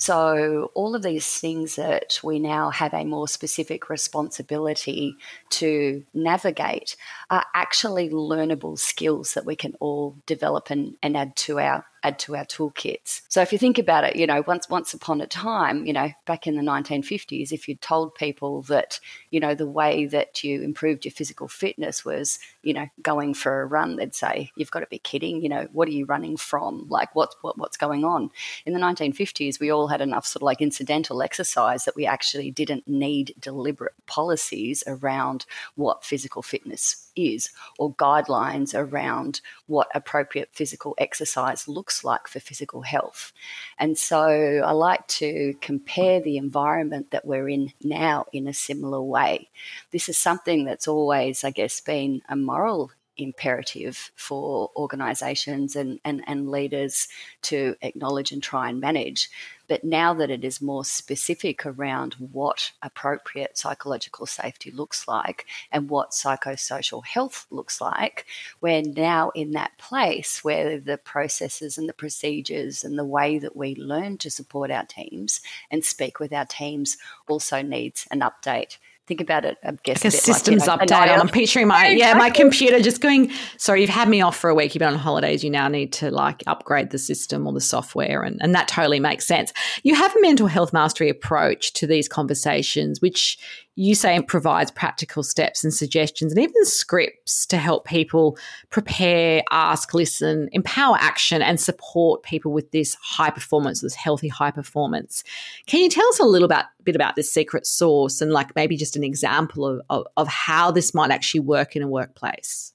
So, 0.00 0.70
all 0.72 0.94
of 0.94 1.02
these 1.02 1.26
things 1.40 1.76
that 1.76 2.20
we 2.24 2.38
now 2.38 2.70
have 2.70 2.94
a 2.94 3.04
more 3.04 3.28
specific 3.28 3.90
responsibility 3.90 5.14
to 5.50 6.02
navigate 6.14 6.96
are 7.28 7.44
actually 7.54 8.08
learnable 8.08 8.78
skills 8.78 9.34
that 9.34 9.44
we 9.44 9.56
can 9.56 9.74
all 9.78 10.16
develop 10.24 10.70
and, 10.70 10.96
and 11.02 11.18
add 11.18 11.36
to 11.36 11.60
our 11.60 11.84
add 12.02 12.18
to 12.20 12.36
our 12.36 12.44
toolkits. 12.44 13.22
So 13.28 13.40
if 13.42 13.52
you 13.52 13.58
think 13.58 13.78
about 13.78 14.04
it, 14.04 14.16
you 14.16 14.26
know, 14.26 14.42
once 14.46 14.68
once 14.68 14.94
upon 14.94 15.20
a 15.20 15.26
time, 15.26 15.86
you 15.86 15.92
know, 15.92 16.10
back 16.26 16.46
in 16.46 16.56
the 16.56 16.62
1950s, 16.62 17.52
if 17.52 17.68
you 17.68 17.76
told 17.76 18.14
people 18.14 18.62
that, 18.62 19.00
you 19.30 19.40
know, 19.40 19.54
the 19.54 19.68
way 19.68 20.06
that 20.06 20.42
you 20.42 20.62
improved 20.62 21.04
your 21.04 21.12
physical 21.12 21.48
fitness 21.48 22.04
was, 22.04 22.38
you 22.62 22.74
know, 22.74 22.86
going 23.02 23.34
for 23.34 23.62
a 23.62 23.66
run, 23.66 23.96
they'd 23.96 24.14
say, 24.14 24.50
"You've 24.56 24.70
got 24.70 24.80
to 24.80 24.86
be 24.86 24.98
kidding! 24.98 25.42
You 25.42 25.48
know, 25.48 25.68
what 25.72 25.88
are 25.88 25.92
you 25.92 26.06
running 26.06 26.36
from? 26.36 26.86
Like, 26.88 27.14
what's 27.14 27.36
what, 27.42 27.58
what's 27.58 27.76
going 27.76 28.04
on?" 28.04 28.30
In 28.66 28.72
the 28.72 28.80
1950s, 28.80 29.60
we 29.60 29.70
all 29.70 29.88
had 29.88 30.00
enough 30.00 30.26
sort 30.26 30.42
of 30.42 30.46
like 30.46 30.60
incidental 30.60 31.22
exercise 31.22 31.84
that 31.84 31.96
we 31.96 32.06
actually 32.06 32.50
didn't 32.50 32.86
need 32.88 33.34
deliberate 33.38 33.94
policies 34.06 34.82
around 34.86 35.46
what 35.74 36.04
physical 36.04 36.42
fitness 36.42 37.09
is 37.28 37.50
or 37.78 37.94
guidelines 37.94 38.74
around 38.74 39.40
what 39.66 39.88
appropriate 39.94 40.50
physical 40.52 40.94
exercise 40.98 41.68
looks 41.68 42.04
like 42.04 42.28
for 42.28 42.40
physical 42.40 42.82
health. 42.82 43.32
And 43.78 43.96
so 43.96 44.62
I 44.64 44.72
like 44.72 45.06
to 45.08 45.54
compare 45.60 46.20
the 46.20 46.36
environment 46.36 47.10
that 47.10 47.24
we're 47.24 47.48
in 47.48 47.72
now 47.82 48.26
in 48.32 48.46
a 48.46 48.54
similar 48.54 49.02
way. 49.02 49.48
This 49.90 50.08
is 50.08 50.18
something 50.18 50.64
that's 50.64 50.88
always, 50.88 51.44
I 51.44 51.50
guess, 51.50 51.80
been 51.80 52.22
a 52.28 52.36
moral 52.36 52.92
imperative 53.20 54.10
for 54.16 54.70
organizations 54.76 55.76
and, 55.76 56.00
and, 56.04 56.22
and 56.26 56.50
leaders 56.50 57.08
to 57.42 57.76
acknowledge 57.82 58.32
and 58.32 58.42
try 58.42 58.68
and 58.68 58.80
manage. 58.80 59.28
But 59.68 59.84
now 59.84 60.14
that 60.14 60.30
it 60.30 60.44
is 60.44 60.60
more 60.60 60.84
specific 60.84 61.64
around 61.64 62.14
what 62.14 62.72
appropriate 62.82 63.56
psychological 63.56 64.26
safety 64.26 64.72
looks 64.72 65.06
like 65.06 65.46
and 65.70 65.88
what 65.88 66.10
psychosocial 66.10 67.04
health 67.04 67.46
looks 67.50 67.80
like, 67.80 68.26
we're 68.60 68.82
now 68.82 69.30
in 69.30 69.52
that 69.52 69.78
place 69.78 70.42
where 70.42 70.80
the 70.80 70.98
processes 70.98 71.78
and 71.78 71.88
the 71.88 71.92
procedures 71.92 72.82
and 72.82 72.98
the 72.98 73.04
way 73.04 73.38
that 73.38 73.54
we 73.54 73.76
learn 73.76 74.18
to 74.18 74.30
support 74.30 74.72
our 74.72 74.86
teams 74.86 75.40
and 75.70 75.84
speak 75.84 76.18
with 76.18 76.32
our 76.32 76.46
teams 76.46 76.98
also 77.28 77.62
needs 77.62 78.08
an 78.10 78.20
update 78.20 78.78
think 79.10 79.20
about 79.20 79.44
it, 79.44 79.58
I 79.64 79.72
guess. 79.82 80.04
Like 80.04 80.14
a, 80.14 80.16
systems 80.16 80.68
like, 80.68 80.80
you 80.82 80.86
know, 80.86 81.02
update. 81.02 81.18
I'm 81.18 81.28
picturing 81.28 81.66
my 81.66 81.88
yeah, 81.88 82.10
yeah, 82.10 82.14
my 82.14 82.30
computer 82.30 82.78
just 82.78 83.00
going. 83.00 83.32
Sorry, 83.58 83.80
you've 83.80 83.90
had 83.90 84.08
me 84.08 84.20
off 84.20 84.36
for 84.36 84.48
a 84.48 84.54
week. 84.54 84.72
You've 84.72 84.78
been 84.78 84.94
on 84.94 84.98
holidays. 84.98 85.42
You 85.42 85.50
now 85.50 85.66
need 85.66 85.92
to 85.94 86.12
like 86.12 86.44
upgrade 86.46 86.90
the 86.90 86.98
system 86.98 87.44
or 87.44 87.52
the 87.52 87.60
software, 87.60 88.22
and 88.22 88.40
and 88.40 88.54
that 88.54 88.68
totally 88.68 89.00
makes 89.00 89.26
sense. 89.26 89.52
You 89.82 89.96
have 89.96 90.14
a 90.14 90.20
mental 90.20 90.46
health 90.46 90.72
mastery 90.72 91.08
approach 91.08 91.72
to 91.74 91.88
these 91.88 92.08
conversations, 92.08 93.00
which 93.00 93.36
you 93.80 93.94
say 93.94 94.14
it 94.14 94.26
provides 94.26 94.70
practical 94.70 95.22
steps 95.22 95.64
and 95.64 95.72
suggestions 95.72 96.32
and 96.32 96.42
even 96.42 96.66
scripts 96.66 97.46
to 97.46 97.56
help 97.56 97.86
people 97.86 98.36
prepare, 98.68 99.42
ask, 99.50 99.94
listen, 99.94 100.50
empower 100.52 100.98
action, 101.00 101.40
and 101.40 101.58
support 101.58 102.22
people 102.22 102.52
with 102.52 102.70
this 102.72 102.94
high 103.00 103.30
performance, 103.30 103.80
this 103.80 103.94
healthy 103.94 104.28
high 104.28 104.50
performance. 104.50 105.24
Can 105.64 105.80
you 105.80 105.88
tell 105.88 106.06
us 106.08 106.20
a 106.20 106.24
little 106.24 106.44
about, 106.44 106.66
bit 106.84 106.94
about 106.94 107.16
this 107.16 107.32
secret 107.32 107.66
sauce 107.66 108.20
and 108.20 108.30
like 108.32 108.54
maybe 108.54 108.76
just 108.76 108.96
an 108.96 109.04
example 109.04 109.66
of, 109.66 109.80
of, 109.88 110.06
of 110.18 110.28
how 110.28 110.70
this 110.70 110.92
might 110.92 111.10
actually 111.10 111.40
work 111.40 111.74
in 111.74 111.80
a 111.80 111.88
workplace? 111.88 112.74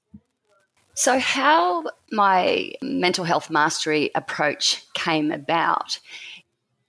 So, 0.95 1.19
how 1.19 1.83
my 2.11 2.71
mental 2.81 3.25
health 3.25 3.51
mastery 3.51 4.09
approach 4.15 4.83
came 4.95 5.31
about 5.31 5.99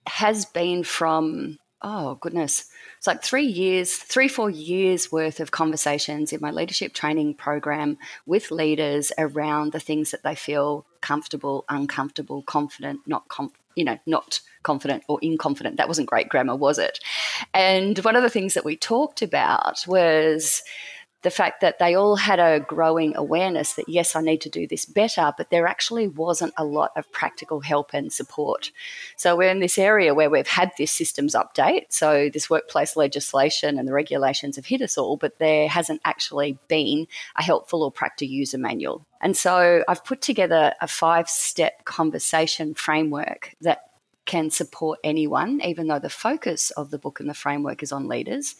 has 0.07 0.45
been 0.45 0.83
from, 0.83 1.59
oh 1.83 2.15
goodness, 2.15 2.65
it's 3.07 3.15
like 3.15 3.23
three 3.23 3.45
years, 3.45 3.95
three, 3.95 4.27
four 4.27 4.49
years 4.49 5.13
worth 5.13 5.39
of 5.39 5.51
conversations 5.51 6.33
in 6.33 6.41
my 6.41 6.51
leadership 6.51 6.93
training 6.93 7.35
program 7.35 7.97
with 8.25 8.51
leaders 8.51 9.13
around 9.17 9.71
the 9.71 9.79
things 9.79 10.11
that 10.11 10.23
they 10.23 10.35
feel 10.35 10.85
comfortable, 10.99 11.63
uncomfortable, 11.69 12.41
confident, 12.41 12.99
not 13.07 13.25
com- 13.29 13.53
you 13.75 13.85
know, 13.85 13.97
not 14.05 14.41
confident 14.63 15.05
or 15.07 15.21
inconfident. 15.21 15.77
That 15.77 15.87
wasn't 15.87 16.09
great 16.09 16.27
grammar, 16.27 16.57
was 16.57 16.79
it? 16.79 16.99
And 17.53 17.97
one 17.99 18.17
of 18.17 18.23
the 18.23 18.29
things 18.29 18.55
that 18.55 18.65
we 18.65 18.75
talked 18.75 19.21
about 19.21 19.85
was 19.87 20.61
the 21.27 21.31
fact 21.31 21.59
that 21.59 21.77
they 21.77 21.93
all 21.93 22.15
had 22.15 22.39
a 22.39 22.61
growing 22.61 23.13
awareness 23.17 23.73
that 23.73 23.89
yes, 23.89 24.15
I 24.15 24.21
need 24.21 24.39
to 24.39 24.49
do 24.49 24.65
this 24.65 24.85
better, 24.85 25.33
but 25.35 25.49
there 25.49 25.67
actually 25.67 26.07
wasn't 26.07 26.53
a 26.55 26.63
lot 26.63 26.91
of 26.95 27.11
practical 27.11 27.59
help 27.59 27.93
and 27.93 28.13
support. 28.13 28.71
So 29.17 29.35
we're 29.35 29.49
in 29.49 29.59
this 29.59 29.77
area 29.77 30.13
where 30.13 30.29
we've 30.29 30.47
had 30.47 30.71
this 30.77 30.93
systems 30.93 31.35
update. 31.35 31.87
So 31.89 32.29
this 32.31 32.49
workplace 32.49 32.95
legislation 32.95 33.77
and 33.77 33.85
the 33.85 33.91
regulations 33.91 34.55
have 34.55 34.67
hit 34.67 34.81
us 34.81 34.97
all, 34.97 35.17
but 35.17 35.37
there 35.37 35.67
hasn't 35.67 35.99
actually 36.05 36.57
been 36.69 37.07
a 37.35 37.43
helpful 37.43 37.83
or 37.83 37.91
practical 37.91 38.31
user 38.31 38.57
manual. 38.57 39.05
And 39.19 39.35
so 39.35 39.83
I've 39.85 40.05
put 40.05 40.21
together 40.21 40.75
a 40.79 40.87
five 40.87 41.29
step 41.29 41.83
conversation 41.83 42.73
framework 42.73 43.53
that 43.59 43.86
can 44.27 44.51
support 44.51 44.99
anyone, 45.03 45.59
even 45.63 45.87
though 45.87 45.97
the 45.97 46.09
focus 46.09 46.69
of 46.71 46.91
the 46.91 46.99
book 46.99 47.19
and 47.19 47.27
the 47.27 47.33
framework 47.33 47.81
is 47.81 47.91
on 47.91 48.07
leaders. 48.07 48.55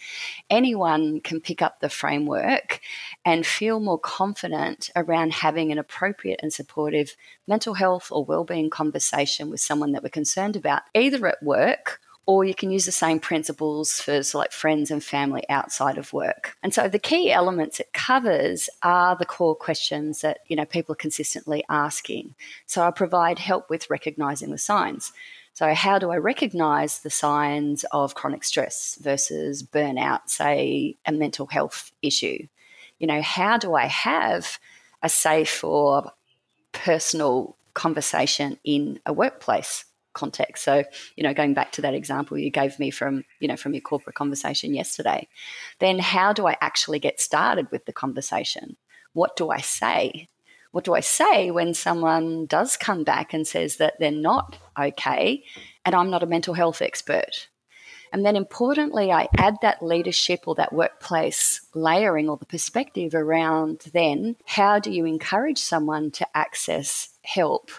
Anyone 0.49 1.19
can 1.19 1.39
pick 1.39 1.61
up 1.61 1.79
the 1.79 1.89
framework 1.89 2.79
and 3.23 3.45
feel 3.45 3.79
more 3.79 3.99
confident 3.99 4.89
around 4.95 5.33
having 5.33 5.71
an 5.71 5.77
appropriate 5.77 6.39
and 6.41 6.51
supportive 6.51 7.15
mental 7.47 7.75
health 7.75 8.07
or 8.11 8.25
well-being 8.25 8.71
conversation 8.71 9.51
with 9.51 9.59
someone 9.59 9.91
that 9.91 10.01
we're 10.01 10.09
concerned 10.09 10.55
about, 10.55 10.81
either 10.95 11.27
at 11.27 11.43
work 11.43 11.99
or 12.27 12.43
you 12.43 12.53
can 12.53 12.69
use 12.69 12.85
the 12.85 12.91
same 12.91 13.19
principles 13.19 14.01
for 14.01 14.21
so 14.21 14.37
like 14.37 14.51
friends 14.51 14.91
and 14.91 15.03
family 15.03 15.43
outside 15.49 15.97
of 15.97 16.11
work. 16.11 16.55
And 16.61 16.73
so 16.73 16.89
the 16.89 16.99
key 16.99 17.31
elements 17.31 17.79
it 17.79 17.93
covers 17.93 18.69
are 18.83 19.15
the 19.15 19.25
core 19.25 19.55
questions 19.55 20.21
that 20.21 20.39
you 20.47 20.55
know 20.55 20.65
people 20.65 20.93
are 20.93 20.97
consistently 20.97 21.63
asking. 21.69 22.35
So 22.65 22.83
I 22.83 22.91
provide 22.91 23.39
help 23.39 23.69
with 23.69 23.89
recognizing 23.89 24.51
the 24.51 24.57
signs. 24.57 25.13
So, 25.57 25.73
how 25.73 25.97
do 25.97 26.11
I 26.11 26.17
recognize 26.17 26.99
the 26.99 27.09
signs 27.09 27.83
of 27.91 28.13
chronic 28.13 28.43
stress 28.43 28.95
versus 29.01 29.63
burnout, 29.63 30.29
say 30.29 30.97
a 31.03 31.11
mental 31.11 31.47
health 31.47 31.91
issue? 32.03 32.45
You 32.99 33.07
know, 33.07 33.23
how 33.23 33.57
do 33.57 33.73
I 33.73 33.87
have 33.87 34.59
a 35.01 35.09
safe 35.09 35.63
or 35.63 36.11
personal 36.73 37.57
conversation 37.73 38.59
in 38.63 38.99
a 39.07 39.13
workplace 39.13 39.85
context? 40.13 40.63
So, 40.63 40.83
you 41.15 41.23
know, 41.23 41.33
going 41.33 41.55
back 41.55 41.71
to 41.71 41.81
that 41.81 41.95
example 41.95 42.37
you 42.37 42.51
gave 42.51 42.77
me 42.77 42.91
from, 42.91 43.23
you 43.39 43.47
know, 43.47 43.57
from 43.57 43.73
your 43.73 43.81
corporate 43.81 44.15
conversation 44.15 44.75
yesterday, 44.75 45.27
then 45.79 45.97
how 45.97 46.33
do 46.33 46.45
I 46.45 46.55
actually 46.61 46.99
get 46.99 47.19
started 47.19 47.71
with 47.71 47.85
the 47.85 47.93
conversation? 47.93 48.77
What 49.13 49.35
do 49.35 49.49
I 49.49 49.61
say? 49.61 50.27
What 50.71 50.83
do 50.83 50.93
I 50.93 50.99
say 50.99 51.51
when 51.51 51.73
someone 51.73 52.45
does 52.45 52.77
come 52.77 53.03
back 53.03 53.33
and 53.33 53.47
says 53.47 53.77
that 53.77 53.95
they're 53.99 54.11
not 54.11 54.57
okay 54.79 55.43
and 55.85 55.95
I'm 55.95 56.09
not 56.09 56.23
a 56.23 56.27
mental 56.27 56.53
health 56.53 56.81
expert? 56.81 57.47
And 58.13 58.25
then 58.25 58.35
importantly, 58.35 59.11
I 59.11 59.27
add 59.37 59.55
that 59.61 59.83
leadership 59.83 60.41
or 60.47 60.55
that 60.55 60.71
workplace 60.71 61.61
layering 61.73 62.29
or 62.29 62.37
the 62.37 62.45
perspective 62.45 63.13
around 63.13 63.85
then 63.93 64.37
how 64.45 64.79
do 64.79 64.91
you 64.91 65.05
encourage 65.05 65.57
someone 65.57 66.11
to 66.11 66.27
access 66.35 67.09
help 67.23 67.71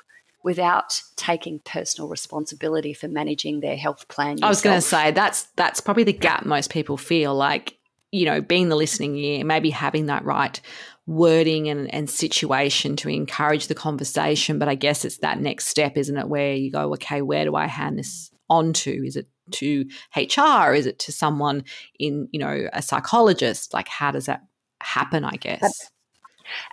without 0.43 1.03
taking 1.17 1.59
personal 1.61 2.09
responsibility 2.09 2.95
for 2.95 3.09
managing 3.09 3.61
their 3.61 3.77
health 3.77 4.09
plan. 4.09 4.33
Yourself. 4.33 4.47
I 4.47 4.49
was 4.49 4.63
going 4.63 4.77
to 4.77 4.81
say 4.81 5.11
that's 5.11 5.43
that's 5.57 5.81
probably 5.81 6.05
the 6.05 6.13
gap 6.13 6.47
most 6.47 6.71
people 6.71 6.97
feel 6.97 7.35
like 7.35 7.77
you 8.13 8.25
know 8.25 8.41
being 8.41 8.69
the 8.69 8.77
listening 8.77 9.17
ear, 9.17 9.45
maybe 9.45 9.71
having 9.71 10.07
that 10.07 10.25
right 10.25 10.61
wording 11.09 11.69
and, 11.69 11.93
and 11.93 12.09
situation 12.09 12.95
to 12.95 13.09
encourage 13.09 13.67
the 13.67 13.75
conversation. 13.75 14.59
But 14.59 14.69
I 14.69 14.75
guess 14.75 15.05
it's 15.05 15.19
that 15.19 15.41
next 15.41 15.69
step, 15.69 15.97
isn't 15.97 16.17
it? 16.17 16.29
Where 16.29 16.55
you 16.55 16.71
go, 16.71 16.93
okay, 16.93 17.23
where 17.23 17.45
do 17.45 17.57
I 17.57 17.67
hand 17.67 17.99
this 17.99 18.31
on 18.51 18.75
to? 18.75 19.07
Is 19.07 19.17
it 19.17 19.27
to 19.53 19.87
HR? 20.15 20.75
Is 20.75 20.87
it 20.87 20.99
to 21.01 21.13
someone 21.13 21.65
in, 21.99 22.29
you 22.31 22.39
know, 22.39 22.69
a 22.75 22.83
psychologist? 22.83 23.73
Like, 23.73 23.89
how 23.89 24.11
does 24.11 24.27
that 24.27 24.43
happen, 24.83 25.25
I 25.25 25.37
guess? 25.37 25.91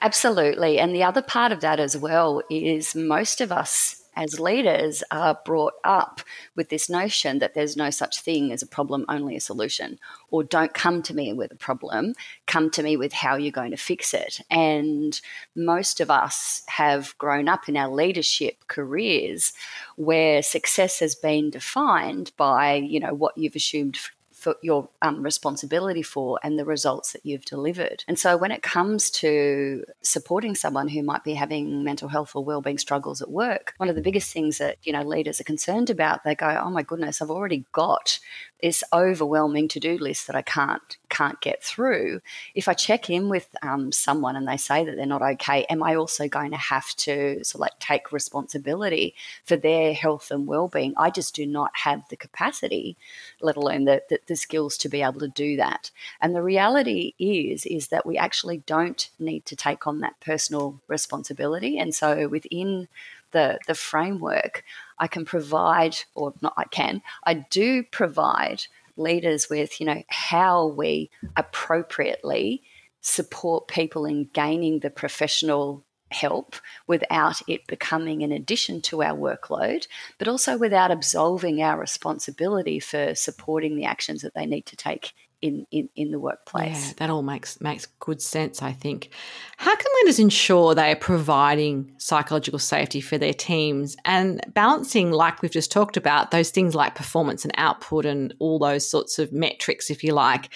Absolutely. 0.01 0.80
And 0.80 0.94
the 0.94 1.04
other 1.04 1.22
part 1.22 1.54
of 1.54 1.62
that 1.62 1.80
as 1.80 1.96
well 1.96 2.42
is 2.50 2.94
most 2.94 3.39
of 3.39 3.54
us 3.54 4.01
as 4.16 4.40
leaders 4.40 5.04
are 5.12 5.40
brought 5.46 5.74
up 5.84 6.22
with 6.56 6.70
this 6.70 6.90
notion 6.90 7.40
that 7.40 7.54
there's 7.54 7.78
no 7.78 7.90
such 7.90 8.22
thing 8.22 8.52
as 8.52 8.62
a 8.62 8.68
problem, 8.68 9.06
only 9.10 9.36
a 9.36 9.42
solution, 9.42 10.00
or 10.30 10.44
don't 10.44 10.74
come 10.74 11.02
to 11.04 11.14
me 11.14 11.34
with 11.34 11.52
a 11.52 11.58
problem, 11.58 12.14
come 12.48 12.70
to 12.72 12.84
me 12.84 12.98
with 12.98 13.14
how 13.14 13.36
you're 13.36 13.52
going 13.52 13.72
to 13.72 13.78
fix 13.78 14.14
it. 14.14 14.40
And 14.50 15.20
most 15.56 16.00
of 16.00 16.10
us 16.10 16.64
have 16.68 17.18
grown 17.18 17.48
up 17.48 17.68
in 17.68 17.78
our 17.78 17.90
leadership 17.90 18.68
careers 18.68 19.54
where 19.96 20.42
success 20.42 21.00
has 21.00 21.16
been 21.16 21.50
defined 21.50 22.32
by, 22.38 22.76
you 22.76 23.00
know, 23.00 23.14
what 23.14 23.38
you've 23.38 23.56
assumed 23.56 23.98
for 24.46 24.56
your 24.62 24.88
um, 25.02 25.24
responsibility 25.24 26.04
for 26.04 26.40
and 26.44 26.60
the 26.60 26.66
results 26.66 27.14
that 27.14 27.25
you've 27.25 27.46
delivered. 27.46 28.04
And 28.08 28.20
so 28.20 28.38
when 28.38 28.52
it 28.52 28.62
comes 28.62 29.10
to 29.22 29.84
supporting 30.04 30.54
someone 30.54 30.88
who 30.88 31.02
might 31.02 31.24
be 31.24 31.34
having 31.34 31.84
mental 31.84 32.10
health 32.10 32.36
or 32.36 32.46
well-being 32.46 32.78
struggles 32.78 33.24
at 33.24 33.32
work, 33.32 33.74
one 33.78 33.90
of 33.90 33.96
the 33.96 34.04
biggest 34.04 34.32
things 34.32 34.60
that 34.60 34.78
you 34.84 34.94
know 34.94 35.02
leaders 35.02 35.42
are 35.42 35.46
concerned 35.46 35.90
about, 35.90 36.24
they 36.24 36.36
go, 36.36 36.62
"Oh 36.64 36.70
my 36.70 36.84
goodness, 36.84 37.24
I've 37.24 37.32
already 37.32 37.66
got 37.72 38.20
this 38.62 38.84
overwhelming 38.92 39.68
to-do 39.68 39.98
list 39.98 40.28
that 40.28 40.36
I 40.36 40.42
can't 40.42 40.98
can't 41.10 41.40
get 41.42 41.64
through." 41.64 42.22
If 42.54 42.68
I 42.68 42.74
check 42.74 43.10
in 43.10 43.30
with 43.30 43.48
um, 43.62 43.92
someone 43.92 44.36
and 44.36 44.48
they 44.48 44.58
say 44.58 44.84
that 44.84 44.96
they're 44.96 45.06
not 45.06 45.22
okay, 45.22 45.66
am 45.70 45.84
I 45.84 45.96
also 45.96 46.28
going 46.28 46.52
to 46.52 46.58
have 46.58 46.94
to 46.96 47.44
sort 47.44 47.56
of 47.56 47.60
like 47.62 47.80
take 47.80 48.12
responsibility 48.12 49.16
for 49.44 49.56
their 49.56 49.94
health 49.94 50.32
and 50.32 50.48
well-being? 50.48 50.94
I 50.98 51.10
just 51.10 51.36
do 51.36 51.46
not 51.46 51.72
have 51.74 52.08
the 52.10 52.18
capacity, 52.18 52.98
let 53.42 53.58
alone 53.58 53.86
the, 53.86 54.04
the, 54.10 54.20
the 54.28 54.36
skills 54.36 54.78
to 54.78 54.90
be 54.90 55.02
able 55.02 55.20
to 55.20 55.28
do 55.28 55.56
that. 55.58 55.92
And 56.22 56.36
the 56.36 56.42
reality 56.42 57.14
is 57.20 57.66
is 57.66 57.88
that 57.90 58.06
we 58.06 58.18
actually 58.18 58.58
don't 58.66 59.10
need 59.20 59.46
to 59.46 59.56
take 59.56 59.88
on 59.88 60.00
that 60.00 60.20
personal 60.20 60.80
responsibility. 60.88 61.78
And 61.78 61.94
so 61.94 62.28
within 62.28 62.88
the, 63.32 63.60
the 63.67 63.75
framework, 63.75 64.63
I 65.00 65.08
can 65.08 65.25
provide, 65.25 65.98
or 66.15 66.34
not 66.41 66.53
I 66.58 66.65
can, 66.65 67.01
I 67.25 67.34
do 67.34 67.84
provide 67.84 68.63
leaders 68.98 69.50
with, 69.50 69.79
you 69.79 69.86
know, 69.86 70.03
how 70.08 70.67
we 70.67 71.10
appropriately 71.36 72.63
support 73.01 73.67
people 73.67 74.05
in 74.05 74.29
gaining 74.34 74.79
the 74.79 74.89
professional 74.89 75.84
help 76.12 76.55
without 76.88 77.41
it 77.48 77.67
becoming 77.67 78.24
an 78.24 78.32
addition 78.32 78.82
to 78.82 79.03
our 79.03 79.15
workload, 79.15 79.88
but 80.17 80.27
also 80.27 80.58
without 80.58 80.91
absolving 80.91 81.62
our 81.62 81.79
responsibility 81.79 82.79
for 82.79 83.13
supporting 83.15 83.75
the 83.75 83.86
actions 83.86 84.22
that 84.22 84.34
they 84.34 84.46
need 84.46 84.65
to 84.65 84.75
take 84.75 85.13
in, 85.46 85.68
in, 85.72 85.90
in 85.96 86.12
the 86.12 86.20
workplace. 86.20 86.88
Yeah, 86.88 86.94
that 86.98 87.10
all 87.10 87.22
makes 87.22 87.62
makes 87.62 87.86
good 88.00 88.22
sense, 88.22 88.62
I 88.62 88.72
think. 88.72 89.10
How 89.58 89.75
can 89.75 89.86
leaders 90.02 90.20
ensure 90.20 90.74
they 90.74 90.92
are 90.92 90.96
providing 90.96 91.94
psychological 91.98 92.60
safety 92.60 93.00
for 93.00 93.18
their 93.18 93.34
teams 93.34 93.96
and 94.06 94.42
balancing, 94.54 95.12
like 95.12 95.42
we've 95.42 95.52
just 95.52 95.72
talked 95.72 95.98
about, 95.98 96.32
those 96.32 96.50
things 96.50 96.74
like 96.74 96.96
performance 96.96 97.46
and 97.46 97.54
output 97.58 98.06
and 98.06 98.34
all 98.40 98.58
those 98.58 98.90
sorts 98.90 99.20
of 99.20 99.32
metrics, 99.32 99.92
if 99.92 100.04
you 100.04 100.14
like, 100.14 100.50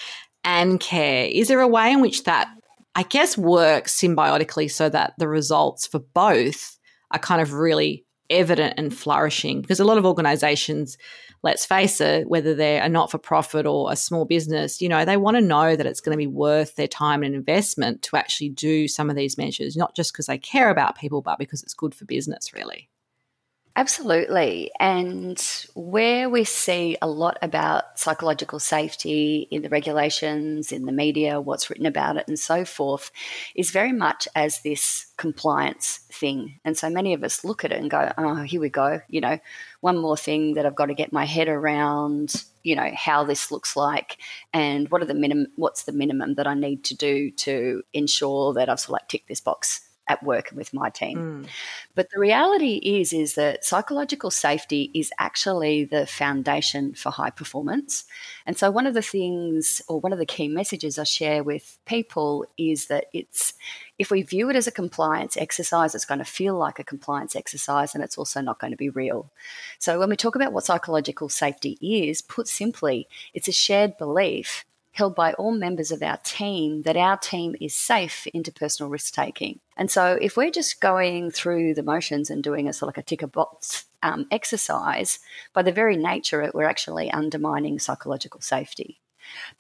and 0.44 0.80
care? 0.80 1.26
Is 1.26 1.48
there 1.48 1.62
a 1.62 1.68
way 1.68 1.92
in 1.92 2.02
which 2.02 2.24
that 2.24 2.50
I 2.96 3.04
guess 3.04 3.38
works 3.38 4.00
symbiotically 4.00 4.72
so 4.72 4.90
that 4.90 5.14
the 5.20 5.28
results 5.28 5.86
for 5.86 6.00
both 6.00 6.78
are 7.12 7.20
kind 7.20 7.42
of 7.42 7.54
really 7.54 8.06
evident 8.30 8.76
and 8.78 8.94
flourishing 8.94 9.62
because 9.62 9.80
a 9.80 9.86
lot 9.86 9.98
of 9.98 10.06
organizations 10.06 10.98
let's 11.44 11.66
face 11.66 12.02
it, 12.02 12.28
whether 12.28 12.54
they're 12.54 12.84
a 12.84 12.90
not 12.90 13.12
for 13.12 13.18
profit 13.18 13.66
or 13.66 13.92
a 13.92 13.96
small 13.96 14.26
business, 14.26 14.82
you 14.82 14.90
know, 14.90 15.06
they 15.06 15.18
want 15.18 15.36
to 15.38 15.42
know 15.42 15.76
that 15.76 15.86
it's 15.86 16.02
going 16.02 16.14
to 16.14 16.18
be 16.18 16.28
worth 16.28 16.76
their 16.76 16.88
time 16.88 17.24
and 17.24 17.34
investment 17.34 18.02
to 18.04 18.18
actually 18.18 18.50
do 18.50 18.88
some 18.88 19.10
of 19.10 19.16
these 19.16 19.38
measures, 19.38 19.78
not 19.78 19.96
just 19.96 20.12
because 20.12 20.26
they 20.26 20.38
care 20.38 20.70
about 20.70 20.98
people, 20.98 21.22
but 21.22 21.40
because 21.40 21.64
it's 21.64 21.74
good 21.74 21.96
for 21.96 22.06
business, 22.06 22.54
really. 22.54 22.89
Absolutely. 23.80 24.72
And 24.78 25.42
where 25.74 26.30
we 26.30 26.44
see 26.44 26.98
a 27.02 27.08
lot 27.08 27.38
about 27.42 27.98
psychological 27.98 28.60
safety 28.60 29.48
in 29.52 29.62
the 29.62 29.70
regulations, 29.70 30.74
in 30.74 30.86
the 30.86 30.92
media, 30.92 31.40
what's 31.40 31.70
written 31.70 31.86
about 31.86 32.18
it, 32.18 32.28
and 32.28 32.38
so 32.38 32.66
forth, 32.66 33.10
is 33.56 33.72
very 33.72 33.94
much 33.94 34.28
as 34.36 34.60
this 34.64 35.06
compliance 35.16 36.00
thing. 36.12 36.60
And 36.66 36.78
so 36.78 36.90
many 36.90 37.14
of 37.14 37.24
us 37.24 37.46
look 37.46 37.64
at 37.64 37.72
it 37.72 37.80
and 37.80 37.90
go, 37.90 38.12
oh, 38.18 38.44
here 38.44 38.60
we 38.60 38.68
go. 38.68 39.00
You 39.08 39.22
know, 39.22 39.40
one 39.80 39.98
more 39.98 40.18
thing 40.18 40.56
that 40.56 40.66
I've 40.66 40.76
got 40.76 40.88
to 40.88 40.94
get 40.94 41.14
my 41.14 41.24
head 41.24 41.48
around, 41.48 42.44
you 42.64 42.76
know, 42.76 42.92
how 42.94 43.24
this 43.24 43.50
looks 43.50 43.78
like 43.78 44.18
and 44.54 44.90
what 44.92 45.02
are 45.02 45.06
the 45.06 45.14
minimum, 45.14 45.54
what's 45.56 45.84
the 45.84 45.94
minimum 45.94 46.34
that 46.34 46.48
I 46.48 46.54
need 46.54 46.84
to 46.84 46.98
do 46.98 47.32
to 47.32 47.84
ensure 47.94 48.54
that 48.56 48.68
I've 48.68 48.82
sort 48.82 48.90
of 48.90 49.04
like 49.04 49.08
ticked 49.08 49.30
this 49.30 49.40
box 49.40 49.89
at 50.10 50.24
work 50.24 50.50
and 50.50 50.58
with 50.58 50.74
my 50.74 50.90
team. 50.90 51.18
Mm. 51.18 51.50
But 51.96 52.10
the 52.10 52.20
reality 52.20 52.76
is 52.78 53.14
is 53.14 53.36
that 53.36 53.64
psychological 53.64 54.32
safety 54.32 54.92
is 54.94 55.12
actually 55.20 55.86
the 55.86 56.06
foundation 56.06 56.94
for 56.96 57.12
high 57.12 57.30
performance. 57.30 58.06
And 58.46 58.58
so 58.58 58.72
one 58.72 58.88
of 58.88 58.96
the 58.96 59.02
things 59.02 59.82
or 59.88 60.00
one 60.00 60.12
of 60.12 60.20
the 60.20 60.26
key 60.26 60.48
messages 60.48 60.98
I 60.98 61.04
share 61.04 61.44
with 61.44 61.78
people 61.86 62.46
is 62.58 62.88
that 62.88 63.06
it's 63.14 63.54
if 64.00 64.10
we 64.10 64.24
view 64.24 64.50
it 64.50 64.56
as 64.56 64.66
a 64.66 64.72
compliance 64.72 65.38
exercise, 65.38 65.94
it's 65.94 66.06
going 66.06 66.20
to 66.20 66.26
feel 66.26 66.58
like 66.58 66.80
a 66.80 66.84
compliance 66.84 67.36
exercise 67.36 67.94
and 67.94 68.04
it's 68.04 68.18
also 68.18 68.42
not 68.42 68.60
going 68.60 68.72
to 68.72 68.78
be 68.78 68.90
real. 68.90 69.30
So 69.78 70.00
when 70.00 70.10
we 70.10 70.16
talk 70.16 70.36
about 70.36 70.54
what 70.54 70.66
psychological 70.66 71.30
safety 71.30 71.78
is, 71.82 72.22
put 72.22 72.48
simply, 72.48 73.08
it's 73.34 73.50
a 73.50 73.52
shared 73.52 73.98
belief 73.98 74.66
held 74.92 75.16
by 75.16 75.34
all 75.34 75.52
members 75.52 75.92
of 75.92 76.02
our 76.02 76.18
team 76.18 76.82
that 76.84 76.98
our 76.98 77.18
team 77.18 77.56
is 77.62 77.76
safe 77.76 78.28
interpersonal 78.34 78.90
risk 78.90 79.14
taking. 79.14 79.60
And 79.78 79.90
so, 79.90 80.18
if 80.22 80.36
we're 80.36 80.52
just 80.52 80.82
going 80.82 81.32
through 81.32 81.74
the 81.74 81.84
motions 81.84 82.30
and 82.30 82.44
doing 82.44 82.68
a 82.68 82.74
sort 82.74 82.90
of 82.90 82.98
like 82.98 83.06
a 83.06 83.08
ticker 83.08 83.28
box 83.28 83.86
um, 84.04 84.28
exercise, 84.32 85.20
by 85.54 85.62
the 85.62 85.72
very 85.72 85.96
nature, 85.98 86.42
of 86.42 86.50
it, 86.50 86.56
we're 86.56 86.64
actually 86.64 87.12
undermining 87.12 87.80
psychological 87.80 88.42
safety. 88.42 89.00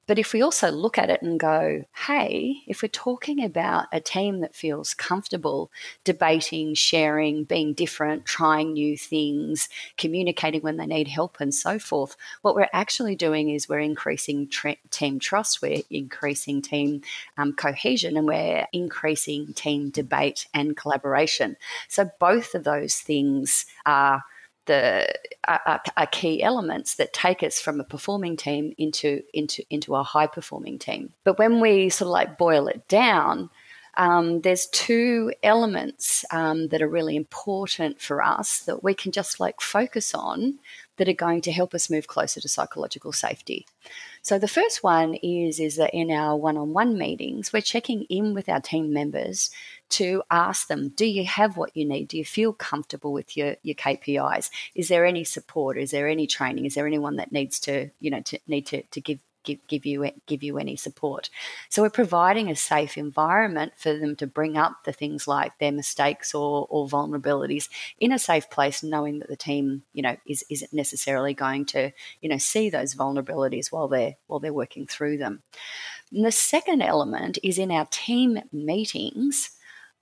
But 0.07 0.17
if 0.17 0.33
we 0.33 0.41
also 0.41 0.71
look 0.71 0.97
at 0.97 1.11
it 1.11 1.21
and 1.21 1.39
go, 1.39 1.85
hey, 2.07 2.63
if 2.65 2.81
we're 2.81 2.89
talking 2.89 3.43
about 3.43 3.85
a 3.93 3.99
team 3.99 4.39
that 4.39 4.55
feels 4.55 4.95
comfortable 4.95 5.71
debating, 6.03 6.73
sharing, 6.73 7.43
being 7.43 7.73
different, 7.73 8.25
trying 8.25 8.73
new 8.73 8.97
things, 8.97 9.69
communicating 9.97 10.61
when 10.61 10.77
they 10.77 10.87
need 10.87 11.07
help, 11.07 11.37
and 11.39 11.53
so 11.53 11.77
forth, 11.77 12.15
what 12.41 12.55
we're 12.55 12.69
actually 12.73 13.15
doing 13.15 13.49
is 13.49 13.69
we're 13.69 13.79
increasing 13.79 14.47
tra- 14.47 14.77
team 14.89 15.19
trust, 15.19 15.61
we're 15.61 15.83
increasing 15.91 16.61
team 16.61 17.01
um, 17.37 17.53
cohesion, 17.53 18.17
and 18.17 18.25
we're 18.25 18.65
increasing 18.73 19.53
team 19.53 19.91
debate 19.91 20.47
and 20.53 20.75
collaboration. 20.75 21.55
So 21.87 22.09
both 22.19 22.55
of 22.55 22.63
those 22.63 22.95
things 22.95 23.65
are 23.85 24.23
the 24.69 25.11
are, 25.47 25.81
are, 25.97 26.07
key 26.07 26.43
elements 26.43 26.95
that 26.95 27.11
take 27.11 27.41
us 27.41 27.59
from 27.59 27.79
a 27.79 27.83
performing 27.83 28.37
team 28.37 28.71
into 28.77 29.23
into 29.33 29.63
into 29.71 29.95
a 29.95 30.03
high 30.03 30.27
performing 30.27 30.77
team. 30.77 31.11
But 31.23 31.39
when 31.39 31.59
we 31.59 31.89
sort 31.89 32.05
of 32.05 32.11
like 32.11 32.37
boil 32.37 32.67
it 32.67 32.87
down, 32.87 33.49
um, 33.97 34.41
there's 34.41 34.67
two 34.67 35.33
elements 35.41 36.23
um, 36.31 36.67
that 36.67 36.83
are 36.83 36.87
really 36.87 37.15
important 37.15 37.99
for 37.99 38.23
us 38.23 38.59
that 38.59 38.83
we 38.83 38.93
can 38.93 39.11
just 39.11 39.39
like 39.39 39.59
focus 39.59 40.13
on 40.13 40.59
that 40.97 41.09
are 41.09 41.13
going 41.13 41.41
to 41.41 41.51
help 41.51 41.73
us 41.73 41.89
move 41.89 42.05
closer 42.05 42.39
to 42.39 42.47
psychological 42.47 43.11
safety. 43.11 43.65
So 44.29 44.37
the 44.37 44.47
first 44.47 44.83
one 44.83 45.15
is 45.23 45.59
is 45.59 45.77
that 45.77 45.91
in 45.91 46.11
our 46.11 46.37
one-on-one 46.37 46.95
meetings, 46.95 47.51
we're 47.51 47.61
checking 47.61 48.03
in 48.03 48.35
with 48.35 48.47
our 48.47 48.61
team 48.61 48.93
members 48.93 49.49
to 49.97 50.21
ask 50.29 50.67
them, 50.67 50.89
do 50.89 51.03
you 51.07 51.25
have 51.25 51.57
what 51.57 51.75
you 51.75 51.83
need? 51.83 52.09
Do 52.09 52.17
you 52.19 52.23
feel 52.23 52.53
comfortable 52.53 53.11
with 53.11 53.35
your, 53.35 53.55
your 53.63 53.73
KPIs? 53.73 54.51
Is 54.75 54.87
there 54.87 55.03
any 55.03 55.23
support? 55.23 55.79
Is 55.79 55.89
there 55.89 56.07
any 56.07 56.27
training? 56.27 56.67
Is 56.67 56.75
there 56.75 56.85
anyone 56.85 57.15
that 57.15 57.31
needs 57.31 57.59
to, 57.61 57.89
you 57.99 58.11
know, 58.11 58.21
to 58.21 58.37
need 58.47 58.67
to, 58.67 58.83
to 58.83 59.01
give 59.01 59.17
give, 59.49 59.67
give 59.67 59.85
you 59.85 60.11
give 60.25 60.43
you 60.43 60.57
any 60.57 60.75
support. 60.75 61.29
So 61.69 61.81
we're 61.81 61.89
providing 61.89 62.49
a 62.49 62.55
safe 62.55 62.97
environment 62.97 63.73
for 63.77 63.97
them 63.97 64.15
to 64.17 64.27
bring 64.27 64.57
up 64.57 64.83
the 64.85 64.93
things 64.93 65.27
like 65.27 65.57
their 65.57 65.71
mistakes 65.71 66.33
or, 66.33 66.67
or 66.69 66.87
vulnerabilities 66.87 67.69
in 67.99 68.11
a 68.11 68.19
safe 68.19 68.49
place, 68.49 68.83
knowing 68.83 69.19
that 69.19 69.29
the 69.29 69.35
team, 69.35 69.83
you 69.93 70.01
know, 70.01 70.17
is 70.25 70.43
isn't 70.49 70.73
necessarily 70.73 71.33
going 71.33 71.65
to, 71.65 71.91
you 72.21 72.29
know, 72.29 72.37
see 72.37 72.69
those 72.69 72.95
vulnerabilities 72.95 73.71
while 73.71 73.87
they're 73.87 74.15
while 74.27 74.39
they're 74.39 74.53
working 74.53 74.85
through 74.85 75.17
them. 75.17 75.41
And 76.11 76.25
the 76.25 76.31
second 76.31 76.81
element 76.81 77.39
is 77.43 77.57
in 77.57 77.71
our 77.71 77.85
team 77.85 78.39
meetings, 78.51 79.51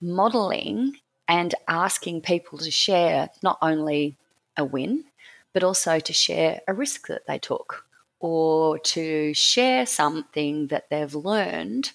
modeling 0.00 0.96
and 1.26 1.54
asking 1.66 2.22
people 2.22 2.58
to 2.58 2.70
share 2.70 3.28
not 3.42 3.58
only 3.60 4.16
a 4.56 4.64
win, 4.64 5.04
but 5.52 5.62
also 5.62 5.98
to 6.00 6.12
share 6.12 6.60
a 6.66 6.74
risk 6.74 7.08
that 7.08 7.26
they 7.26 7.38
took 7.38 7.84
or 8.20 8.78
to 8.78 9.32
share 9.34 9.86
something 9.86 10.68
that 10.68 10.90
they've 10.90 11.14
learned 11.14 11.92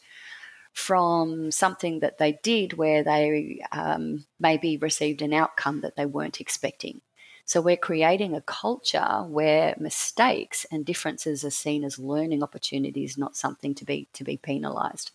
from 0.73 1.51
something 1.51 1.99
that 1.99 2.17
they 2.17 2.39
did 2.43 2.73
where 2.73 3.03
they 3.03 3.61
um, 3.71 4.25
maybe 4.39 4.77
received 4.77 5.21
an 5.21 5.33
outcome 5.33 5.81
that 5.81 5.95
they 5.95 6.05
weren't 6.05 6.41
expecting. 6.41 7.01
So 7.45 7.61
we're 7.61 7.77
creating 7.77 8.33
a 8.33 8.41
culture 8.41 9.23
where 9.27 9.75
mistakes 9.77 10.65
and 10.71 10.85
differences 10.85 11.43
are 11.43 11.51
seen 11.51 11.83
as 11.83 11.99
learning 11.99 12.41
opportunities, 12.41 13.17
not 13.17 13.35
something 13.35 13.75
to 13.75 13.85
be 13.85 14.07
to 14.13 14.23
be 14.23 14.37
penalized. 14.37 15.11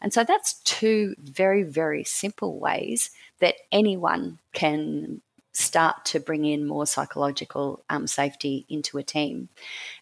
And 0.00 0.12
so 0.12 0.24
that's 0.24 0.54
two 0.64 1.14
very 1.18 1.62
very 1.62 2.02
simple 2.02 2.58
ways 2.58 3.10
that 3.40 3.56
anyone 3.70 4.38
can 4.54 5.20
start 5.56 6.04
to 6.04 6.20
bring 6.20 6.44
in 6.44 6.66
more 6.66 6.86
psychological 6.86 7.84
um, 7.88 8.06
safety 8.06 8.66
into 8.68 8.98
a 8.98 9.02
team. 9.02 9.48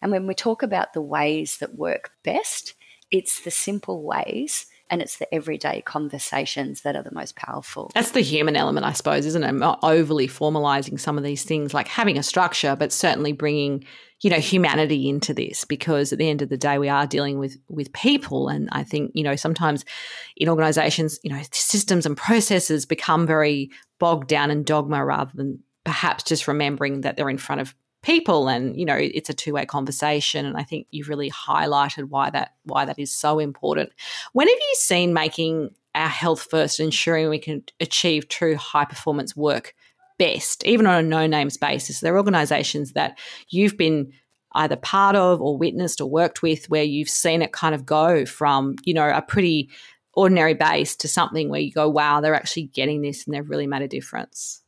And 0.01 0.11
when 0.11 0.27
we 0.27 0.33
talk 0.33 0.63
about 0.63 0.93
the 0.93 1.01
ways 1.01 1.57
that 1.57 1.75
work 1.75 2.11
best, 2.23 2.73
it's 3.09 3.41
the 3.41 3.51
simple 3.51 4.03
ways 4.03 4.65
and 4.89 5.01
it's 5.01 5.17
the 5.17 5.33
everyday 5.33 5.81
conversations 5.81 6.81
that 6.81 6.95
are 6.95 7.03
the 7.03 7.13
most 7.13 7.35
powerful. 7.35 7.91
That's 7.93 8.11
the 8.11 8.21
human 8.21 8.55
element, 8.55 8.85
I 8.85 8.93
suppose, 8.93 9.25
isn't 9.25 9.43
it? 9.43 9.51
Not 9.53 9.79
overly 9.83 10.27
formalizing 10.27 10.99
some 10.99 11.17
of 11.17 11.23
these 11.23 11.43
things, 11.43 11.73
like 11.73 11.87
having 11.87 12.17
a 12.17 12.23
structure, 12.23 12.75
but 12.75 12.91
certainly 12.91 13.31
bringing, 13.31 13.83
you 14.21 14.29
know, 14.29 14.39
humanity 14.39 15.09
into 15.09 15.33
this, 15.33 15.65
because 15.65 16.13
at 16.13 16.19
the 16.19 16.29
end 16.29 16.41
of 16.41 16.49
the 16.49 16.57
day, 16.57 16.77
we 16.77 16.89
are 16.89 17.07
dealing 17.07 17.39
with 17.39 17.57
with 17.67 17.91
people, 17.93 18.47
and 18.47 18.69
I 18.71 18.83
think 18.83 19.11
you 19.13 19.23
know 19.23 19.35
sometimes 19.35 19.85
in 20.37 20.49
organisations, 20.49 21.19
you 21.23 21.31
know, 21.31 21.41
systems 21.51 22.05
and 22.05 22.15
processes 22.15 22.85
become 22.85 23.25
very 23.25 23.71
bogged 23.99 24.27
down 24.27 24.51
in 24.51 24.63
dogma 24.63 25.03
rather 25.03 25.31
than 25.33 25.63
perhaps 25.83 26.23
just 26.23 26.47
remembering 26.47 27.01
that 27.01 27.15
they're 27.15 27.29
in 27.29 27.37
front 27.37 27.61
of 27.61 27.75
people 28.05 28.47
and 28.47 28.79
you 28.79 28.85
know 28.85 28.95
it's 28.95 29.31
a 29.31 29.33
two-way 29.33 29.65
conversation 29.65 30.45
and 30.45 30.57
i 30.57 30.63
think 30.63 30.85
you've 30.91 31.09
really 31.09 31.31
highlighted 31.31 32.03
why 32.05 32.29
that 32.29 32.53
why 32.65 32.85
that 32.85 32.99
is 32.99 33.11
so 33.11 33.39
important. 33.39 33.91
When 34.33 34.47
have 34.47 34.57
you 34.57 34.75
seen 34.77 35.13
making 35.13 35.71
our 35.93 36.09
health 36.09 36.47
first 36.49 36.79
ensuring 36.79 37.29
we 37.29 37.39
can 37.39 37.63
achieve 37.79 38.27
true 38.27 38.55
high 38.55 38.85
performance 38.85 39.35
work 39.35 39.73
best 40.17 40.65
even 40.65 40.85
on 40.85 41.03
a 41.03 41.07
no 41.07 41.27
names 41.27 41.57
basis? 41.57 41.99
There 41.99 42.13
are 42.13 42.17
organizations 42.17 42.93
that 42.93 43.17
you've 43.49 43.77
been 43.77 44.11
either 44.53 44.75
part 44.75 45.15
of 45.15 45.41
or 45.41 45.57
witnessed 45.57 46.01
or 46.01 46.09
worked 46.09 46.41
with 46.41 46.69
where 46.69 46.83
you've 46.83 47.09
seen 47.09 47.41
it 47.41 47.51
kind 47.51 47.75
of 47.75 47.85
go 47.85 48.25
from 48.25 48.75
you 48.83 48.93
know 48.93 49.09
a 49.09 49.21
pretty 49.21 49.69
ordinary 50.13 50.53
base 50.53 50.95
to 50.95 51.07
something 51.07 51.49
where 51.49 51.59
you 51.59 51.71
go 51.71 51.89
wow 51.89 52.21
they're 52.21 52.35
actually 52.35 52.63
getting 52.63 53.01
this 53.01 53.25
and 53.25 53.33
they've 53.33 53.49
really 53.49 53.67
made 53.67 53.81
a 53.81 53.87
difference. 53.87 54.61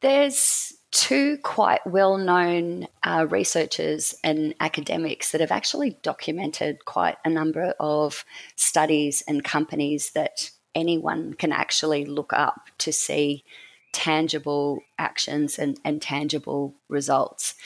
There's 0.00 0.73
two 0.94 1.36
quite 1.38 1.84
well 1.84 2.16
known 2.16 2.86
uh, 3.02 3.26
researchers 3.28 4.14
and 4.22 4.54
academics 4.60 5.32
that 5.32 5.40
have 5.40 5.50
actually 5.50 5.98
documented 6.02 6.84
quite 6.84 7.16
a 7.24 7.28
number 7.28 7.74
of 7.80 8.24
studies 8.54 9.22
and 9.26 9.42
companies 9.42 10.12
that 10.12 10.50
anyone 10.72 11.34
can 11.34 11.50
actually 11.52 12.04
look 12.04 12.32
up 12.32 12.68
to 12.78 12.92
see 12.92 13.44
tangible 13.92 14.78
actions 14.96 15.58
and, 15.58 15.78
and 15.84 16.00
tangible 16.00 16.74
results. 16.88 17.56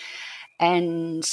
And 0.59 1.31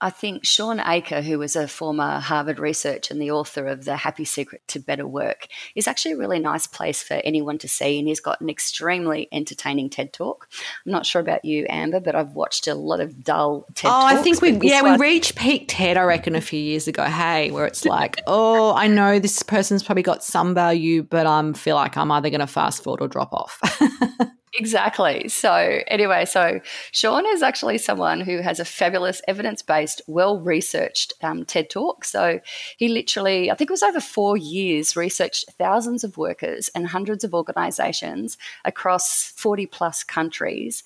I 0.00 0.10
think 0.10 0.44
Shawn 0.44 0.80
Achor, 0.80 1.22
who 1.22 1.38
was 1.38 1.56
a 1.56 1.66
former 1.66 2.20
Harvard 2.20 2.58
researcher 2.58 3.14
and 3.14 3.20
the 3.20 3.30
author 3.30 3.66
of 3.66 3.84
The 3.84 3.96
Happy 3.96 4.24
Secret 4.24 4.62
to 4.68 4.78
Better 4.78 5.06
Work, 5.06 5.46
is 5.74 5.88
actually 5.88 6.12
a 6.12 6.16
really 6.18 6.38
nice 6.38 6.66
place 6.66 7.02
for 7.02 7.14
anyone 7.14 7.56
to 7.58 7.68
see. 7.68 7.98
And 7.98 8.06
he's 8.06 8.20
got 8.20 8.40
an 8.40 8.50
extremely 8.50 9.28
entertaining 9.32 9.88
TED 9.88 10.12
talk. 10.12 10.48
I'm 10.84 10.92
not 10.92 11.06
sure 11.06 11.20
about 11.20 11.44
you, 11.44 11.66
Amber, 11.70 12.00
but 12.00 12.14
I've 12.14 12.32
watched 12.32 12.66
a 12.66 12.74
lot 12.74 13.00
of 13.00 13.24
dull 13.24 13.66
TED 13.74 13.88
oh, 13.88 13.90
talks. 13.90 14.14
I 14.14 14.22
think 14.22 14.42
we, 14.42 14.58
yeah, 14.68 14.82
one- 14.82 14.98
we 14.98 15.06
reached 15.06 15.34
peak 15.36 15.66
TED, 15.68 15.96
I 15.96 16.02
reckon, 16.02 16.34
a 16.34 16.40
few 16.42 16.60
years 16.60 16.86
ago. 16.86 17.04
Hey, 17.04 17.50
where 17.50 17.66
it's 17.66 17.86
like, 17.86 18.20
oh, 18.26 18.74
I 18.74 18.88
know 18.88 19.18
this 19.18 19.42
person's 19.42 19.82
probably 19.82 20.02
got 20.02 20.22
some 20.22 20.54
value, 20.54 21.02
but 21.04 21.26
I 21.26 21.52
feel 21.52 21.76
like 21.76 21.96
I'm 21.96 22.10
either 22.12 22.28
going 22.28 22.40
to 22.40 22.46
fast 22.46 22.82
forward 22.82 23.00
or 23.00 23.08
drop 23.08 23.32
off. 23.32 23.60
Exactly. 24.54 25.28
So, 25.28 25.80
anyway, 25.88 26.24
so 26.24 26.60
Shawn 26.92 27.26
is 27.26 27.42
actually 27.42 27.78
someone 27.78 28.20
who 28.20 28.40
has 28.40 28.58
a 28.58 28.64
fabulous 28.64 29.20
evidence 29.28 29.60
based, 29.60 30.00
well 30.06 30.40
researched 30.40 31.12
um, 31.22 31.44
TED 31.44 31.68
talk. 31.68 32.04
So, 32.04 32.40
he 32.78 32.88
literally, 32.88 33.50
I 33.50 33.54
think 33.54 33.70
it 33.70 33.72
was 33.72 33.82
over 33.82 34.00
four 34.00 34.36
years, 34.36 34.96
researched 34.96 35.52
thousands 35.58 36.04
of 36.04 36.16
workers 36.16 36.70
and 36.74 36.86
hundreds 36.88 37.22
of 37.24 37.34
organizations 37.34 38.38
across 38.64 39.24
40 39.32 39.66
plus 39.66 40.02
countries 40.04 40.84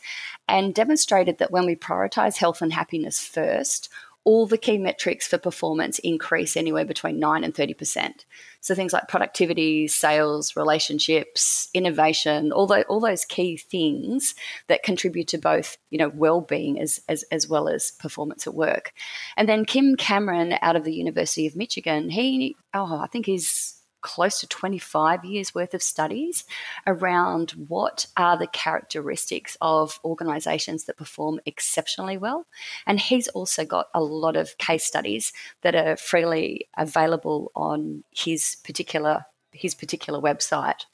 and 0.48 0.74
demonstrated 0.74 1.38
that 1.38 1.52
when 1.52 1.66
we 1.66 1.76
prioritize 1.76 2.38
health 2.38 2.62
and 2.62 2.72
happiness 2.72 3.20
first, 3.20 3.88
all 4.24 4.46
the 4.46 4.58
key 4.58 4.76
metrics 4.76 5.26
for 5.26 5.38
performance 5.38 5.98
increase 6.00 6.56
anywhere 6.56 6.84
between 6.84 7.18
9 7.18 7.42
and 7.42 7.54
30%. 7.54 8.24
So 8.60 8.74
things 8.74 8.92
like 8.92 9.08
productivity, 9.08 9.88
sales, 9.88 10.54
relationships, 10.56 11.68
innovation, 11.72 12.52
all, 12.52 12.66
the, 12.66 12.84
all 12.84 13.00
those 13.00 13.24
key 13.24 13.56
things 13.56 14.34
that 14.68 14.82
contribute 14.82 15.28
to 15.28 15.38
both, 15.38 15.78
you 15.88 15.98
know, 15.98 16.10
well-being 16.10 16.78
as, 16.78 17.00
as, 17.08 17.24
as 17.32 17.48
well 17.48 17.68
as 17.68 17.92
performance 17.92 18.46
at 18.46 18.54
work. 18.54 18.92
And 19.36 19.48
then 19.48 19.64
Kim 19.64 19.96
Cameron 19.96 20.54
out 20.60 20.76
of 20.76 20.84
the 20.84 20.94
University 20.94 21.46
of 21.46 21.56
Michigan, 21.56 22.10
he, 22.10 22.56
oh, 22.74 22.98
I 22.98 23.06
think 23.06 23.24
he's 23.24 23.79
close 24.02 24.40
to 24.40 24.46
25 24.46 25.24
years 25.24 25.54
worth 25.54 25.74
of 25.74 25.82
studies 25.82 26.44
around 26.86 27.52
what 27.68 28.06
are 28.16 28.38
the 28.38 28.46
characteristics 28.46 29.56
of 29.60 30.00
organizations 30.04 30.84
that 30.84 30.96
perform 30.96 31.40
exceptionally 31.46 32.16
well. 32.16 32.46
And 32.86 33.00
he's 33.00 33.28
also 33.28 33.64
got 33.64 33.88
a 33.94 34.00
lot 34.00 34.36
of 34.36 34.56
case 34.58 34.84
studies 34.84 35.32
that 35.62 35.74
are 35.74 35.96
freely 35.96 36.68
available 36.76 37.52
on 37.54 38.04
his 38.10 38.56
particular 38.64 39.26
his 39.52 39.74
particular 39.74 40.20
website. 40.20 40.84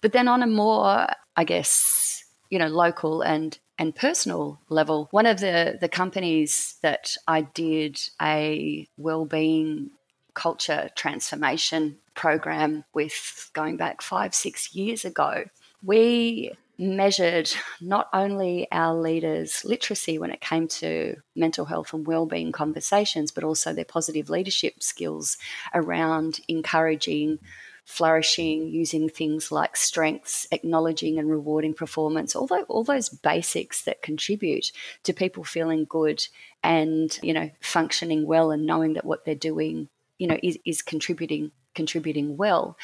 But 0.00 0.12
then 0.12 0.28
on 0.28 0.42
a 0.42 0.46
more, 0.46 1.06
I 1.36 1.44
guess, 1.44 2.24
you 2.50 2.58
know, 2.58 2.68
local 2.68 3.22
and 3.22 3.58
and 3.78 3.94
personal 3.94 4.60
level, 4.68 5.08
one 5.10 5.26
of 5.26 5.40
the 5.40 5.78
the 5.80 5.88
companies 5.88 6.76
that 6.82 7.16
I 7.26 7.42
did 7.42 8.00
a 8.20 8.88
well-being 8.96 9.90
culture 10.34 10.88
transformation 10.94 11.98
program 12.18 12.84
with 12.92 13.50
going 13.54 13.76
back 13.76 14.02
five, 14.02 14.34
six 14.34 14.74
years 14.74 15.04
ago, 15.04 15.44
we 15.84 16.50
measured 16.76 17.50
not 17.80 18.08
only 18.12 18.66
our 18.72 18.94
leaders' 18.94 19.64
literacy 19.64 20.18
when 20.18 20.30
it 20.32 20.40
came 20.40 20.66
to 20.66 21.14
mental 21.36 21.64
health 21.64 21.92
and 21.94 22.06
well-being 22.06 22.50
conversations, 22.52 23.30
but 23.30 23.44
also 23.44 23.72
their 23.72 23.84
positive 23.84 24.28
leadership 24.28 24.82
skills 24.82 25.38
around 25.74 26.40
encouraging 26.48 27.38
flourishing, 27.84 28.68
using 28.68 29.08
things 29.08 29.50
like 29.50 29.74
strengths, 29.74 30.46
acknowledging 30.52 31.18
and 31.18 31.30
rewarding 31.30 31.72
performance, 31.72 32.36
all, 32.36 32.46
those, 32.46 32.64
all 32.68 32.84
those 32.84 33.08
basics 33.08 33.84
that 33.84 34.02
contribute 34.02 34.72
to 35.04 35.14
people 35.14 35.42
feeling 35.42 35.86
good 35.88 36.22
and, 36.62 37.18
you 37.22 37.32
know, 37.32 37.48
functioning 37.60 38.26
well 38.26 38.50
and 38.50 38.66
knowing 38.66 38.92
that 38.92 39.06
what 39.06 39.24
they're 39.24 39.34
doing 39.34 39.88
you 40.18 40.26
know 40.26 40.38
is, 40.42 40.58
is 40.64 40.82
contributing 40.82 41.50
contributing 41.78 42.36
well. 42.36 42.76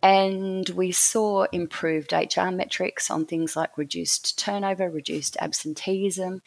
And 0.00 0.68
we 0.68 0.92
saw 0.92 1.46
improved 1.50 2.12
HR 2.12 2.50
metrics 2.52 3.10
on 3.10 3.26
things 3.26 3.56
like 3.56 3.76
reduced 3.76 4.38
turnover, 4.38 4.88
reduced 4.88 5.36
absenteeism, 5.40 6.40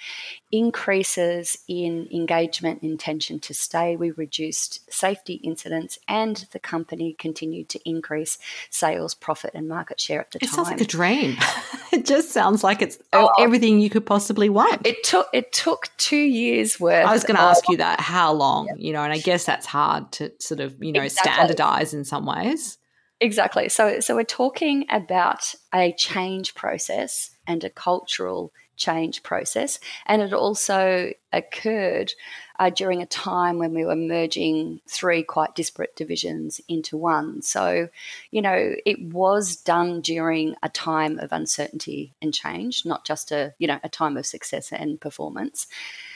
increases 0.54 1.58
in 1.68 2.08
engagement 2.10 2.82
intention 2.82 3.42
to 3.42 3.54
stay. 3.54 3.98
We 3.98 4.12
reduced 4.12 4.90
safety 4.90 5.34
incidents, 5.34 6.00
and 6.08 6.48
the 6.54 6.60
company 6.60 7.12
continued 7.12 7.68
to 7.70 7.90
increase 7.90 8.38
sales, 8.70 9.14
profit, 9.14 9.52
and 9.54 9.68
market 9.68 10.00
share 10.00 10.22
at 10.22 10.32
the 10.32 10.38
it 10.38 10.48
time. 10.48 10.50
It 10.50 10.56
sounds 10.56 10.70
like 10.70 10.80
a 10.80 10.86
dream. 10.86 11.36
it 11.94 12.06
just 12.06 12.32
sounds 12.32 12.64
like 12.64 12.82
it's 12.82 12.98
oh, 13.14 13.30
everything 13.40 13.80
you 13.80 13.90
could 13.90 14.06
possibly 14.06 14.50
want. 14.50 14.86
It 14.86 15.04
took 15.04 15.28
it 15.34 15.52
took 15.52 15.90
two 15.98 16.16
years 16.16 16.80
worth. 16.80 17.06
I 17.06 17.14
was 17.14 17.24
going 17.24 17.38
to 17.38 17.44
ask 17.44 17.68
you 17.70 17.78
that. 17.78 18.00
How 18.00 18.32
long? 18.32 18.68
Yeah. 18.68 18.74
You 18.78 18.94
know, 18.94 19.04
and 19.04 19.14
I 19.14 19.18
guess 19.18 19.46
that's 19.46 19.66
hard 19.66 20.12
to 20.14 20.32
sort 20.40 20.60
of 20.60 20.82
you 20.82 20.92
know 20.92 21.02
exactly. 21.02 21.34
standardize 21.34 21.94
in 21.94 22.06
some 22.06 22.26
ways. 22.26 22.78
Exactly. 23.22 23.70
So, 23.70 24.00
so 24.00 24.16
we're 24.16 24.24
talking 24.24 24.86
about 24.90 25.54
a 25.74 25.94
change 25.94 26.56
process 26.56 27.30
and 27.46 27.64
a 27.64 27.70
cultural 27.70 28.52
change 28.82 29.24
process, 29.24 29.80
and 30.06 30.22
it 30.22 30.34
also 30.34 31.12
occurred 31.32 32.14
uh, 32.60 32.70
during 32.70 33.02
a 33.02 33.06
time 33.06 33.58
when 33.58 33.74
we 33.74 33.86
were 33.86 33.96
merging 33.96 34.82
three 34.88 35.24
quite 35.24 35.56
disparate 35.56 35.96
divisions 35.96 36.60
into 36.68 36.98
one. 36.98 37.42
So, 37.42 37.88
you 38.32 38.42
know, 38.42 38.76
it 38.86 39.02
was 39.02 39.56
done 39.56 40.02
during 40.02 40.56
a 40.62 40.70
time 40.70 41.18
of 41.20 41.32
uncertainty 41.32 42.14
and 42.22 42.34
change, 42.34 42.86
not 42.86 43.06
just 43.06 43.32
a 43.32 43.54
you 43.58 43.68
know 43.68 43.80
a 43.84 43.90
time 43.90 44.18
of 44.18 44.26
success 44.26 44.72
and 44.72 45.00
performance. 45.00 45.68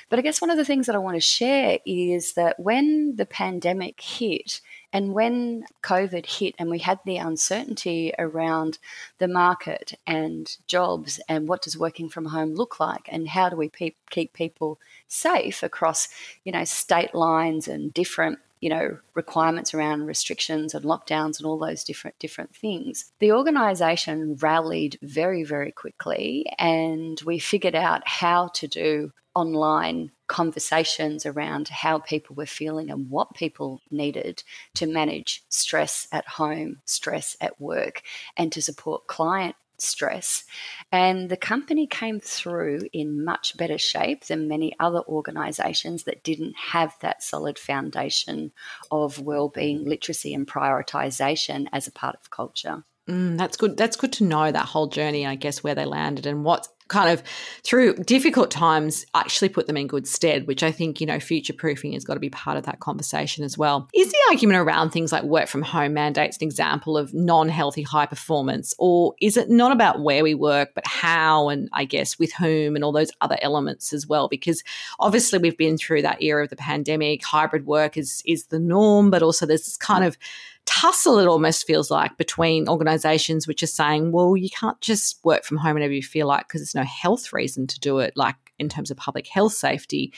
But 0.09 0.19
I 0.19 0.21
guess 0.21 0.41
one 0.41 0.51
of 0.51 0.57
the 0.57 0.65
things 0.65 0.85
that 0.85 0.95
I 0.95 0.99
want 0.99 1.15
to 1.15 1.21
share 1.21 1.79
is 1.85 2.33
that 2.33 2.59
when 2.59 3.15
the 3.15 3.25
pandemic 3.25 3.99
hit, 3.99 4.61
and 4.95 5.13
when 5.13 5.65
COVID 5.83 6.25
hit 6.25 6.55
and 6.57 6.69
we 6.69 6.79
had 6.79 7.01
the 7.05 7.17
uncertainty 7.17 8.13
around 8.17 8.77
the 9.17 9.27
market 9.27 9.99
and 10.07 10.55
jobs 10.67 11.19
and 11.27 11.49
what 11.49 11.61
does 11.61 11.77
working 11.77 12.07
from 12.07 12.27
home 12.27 12.55
look 12.55 12.79
like 12.79 13.09
and 13.11 13.27
how 13.27 13.49
do 13.49 13.57
we 13.57 13.67
pe- 13.67 13.97
keep 14.09 14.31
people 14.31 14.79
safe 15.09 15.63
across, 15.63 16.07
you 16.45 16.53
know, 16.53 16.63
state 16.63 17.13
lines 17.13 17.67
and 17.67 17.93
different 17.93 18.39
you 18.61 18.69
know 18.69 18.97
requirements 19.15 19.73
around 19.73 20.05
restrictions 20.05 20.73
and 20.73 20.85
lockdowns 20.85 21.39
and 21.39 21.45
all 21.45 21.59
those 21.59 21.83
different 21.83 22.17
different 22.19 22.55
things 22.55 23.11
the 23.19 23.33
organization 23.33 24.35
rallied 24.35 24.97
very 25.01 25.43
very 25.43 25.73
quickly 25.73 26.45
and 26.57 27.21
we 27.25 27.37
figured 27.37 27.75
out 27.75 28.01
how 28.07 28.47
to 28.47 28.65
do 28.65 29.11
online 29.35 30.11
conversations 30.27 31.25
around 31.25 31.67
how 31.67 31.99
people 31.99 32.35
were 32.35 32.45
feeling 32.45 32.89
and 32.89 33.09
what 33.09 33.35
people 33.35 33.81
needed 33.91 34.41
to 34.73 34.87
manage 34.87 35.43
stress 35.49 36.07
at 36.11 36.27
home, 36.27 36.77
stress 36.85 37.37
at 37.41 37.59
work, 37.61 38.01
and 38.37 38.51
to 38.51 38.61
support 38.61 39.07
client 39.07 39.55
stress. 39.77 40.45
And 40.91 41.29
the 41.29 41.37
company 41.37 41.85
came 41.85 42.19
through 42.19 42.81
in 42.93 43.23
much 43.23 43.57
better 43.57 43.77
shape 43.77 44.25
than 44.25 44.47
many 44.47 44.73
other 44.79 45.01
organisations 45.01 46.03
that 46.03 46.23
didn't 46.23 46.55
have 46.55 46.95
that 47.01 47.21
solid 47.21 47.59
foundation 47.59 48.51
of 48.89 49.19
well-being 49.19 49.85
literacy 49.85 50.33
and 50.33 50.47
prioritisation 50.47 51.67
as 51.71 51.87
a 51.87 51.91
part 51.91 52.15
of 52.15 52.29
culture. 52.29 52.83
Mm, 53.07 53.37
that's 53.37 53.57
good. 53.57 53.77
That's 53.77 53.97
good 53.97 54.13
to 54.13 54.23
know 54.23 54.51
that 54.51 54.65
whole 54.65 54.87
journey, 54.87 55.27
I 55.27 55.35
guess, 55.35 55.63
where 55.63 55.75
they 55.75 55.85
landed 55.85 56.25
and 56.25 56.43
what 56.43 56.67
kind 56.87 57.09
of 57.09 57.23
through 57.63 57.95
difficult 57.95 58.51
times 58.51 59.05
actually 59.15 59.49
put 59.49 59.67
them 59.67 59.77
in 59.77 59.87
good 59.87 60.07
stead, 60.07 60.45
which 60.47 60.61
I 60.61 60.71
think, 60.71 61.01
you 61.01 61.07
know, 61.07 61.19
future 61.19 61.53
proofing 61.53 61.93
has 61.93 62.03
got 62.03 62.13
to 62.13 62.19
be 62.19 62.29
part 62.29 62.57
of 62.57 62.65
that 62.65 62.79
conversation 62.79 63.43
as 63.43 63.57
well. 63.57 63.89
Is 63.93 64.11
the 64.11 64.17
argument 64.29 64.59
around 64.59 64.91
things 64.91 65.11
like 65.11 65.23
work 65.23 65.47
from 65.47 65.63
home 65.63 65.93
mandates 65.93 66.37
an 66.37 66.43
example 66.43 66.97
of 66.97 67.13
non 67.13 67.49
healthy 67.49 67.81
high 67.81 68.05
performance? 68.05 68.73
Or 68.77 69.15
is 69.19 69.37
it 69.37 69.49
not 69.49 69.71
about 69.71 70.01
where 70.01 70.23
we 70.23 70.35
work, 70.35 70.71
but 70.75 70.85
how 70.85 71.49
and 71.49 71.69
I 71.73 71.85
guess 71.85 72.19
with 72.19 72.33
whom 72.33 72.75
and 72.75 72.83
all 72.83 72.91
those 72.91 73.11
other 73.21 73.37
elements 73.41 73.91
as 73.91 74.05
well? 74.05 74.27
Because 74.27 74.63
obviously 74.99 75.39
we've 75.39 75.57
been 75.57 75.77
through 75.77 76.03
that 76.03 76.21
era 76.21 76.43
of 76.43 76.49
the 76.49 76.55
pandemic, 76.55 77.23
hybrid 77.23 77.65
work 77.65 77.97
is 77.97 78.21
is 78.25 78.47
the 78.47 78.59
norm, 78.59 79.09
but 79.09 79.23
also 79.23 79.45
there's 79.45 79.65
this 79.65 79.77
kind 79.77 80.03
of 80.03 80.17
tussle 80.65 81.19
it 81.19 81.27
almost 81.27 81.67
feels 81.67 81.91
like 81.91 82.17
between 82.17 82.67
organizations 82.67 83.47
which 83.47 83.61
are 83.61 83.67
saying 83.67 84.11
well 84.11 84.35
you 84.35 84.49
can't 84.49 84.81
just 84.81 85.23
work 85.23 85.43
from 85.43 85.57
home 85.57 85.75
whenever 85.75 85.93
you 85.93 86.01
feel 86.01 86.27
like 86.27 86.47
because 86.47 86.61
there's 86.61 86.75
no 86.75 86.83
health 86.83 87.31
reason 87.31 87.67
to 87.67 87.79
do 87.79 87.99
it 87.99 88.13
like 88.15 88.35
in 88.59 88.69
terms 88.69 88.91
of 88.91 88.97
public 88.97 89.27
health 89.27 89.53
safety. 89.53 90.13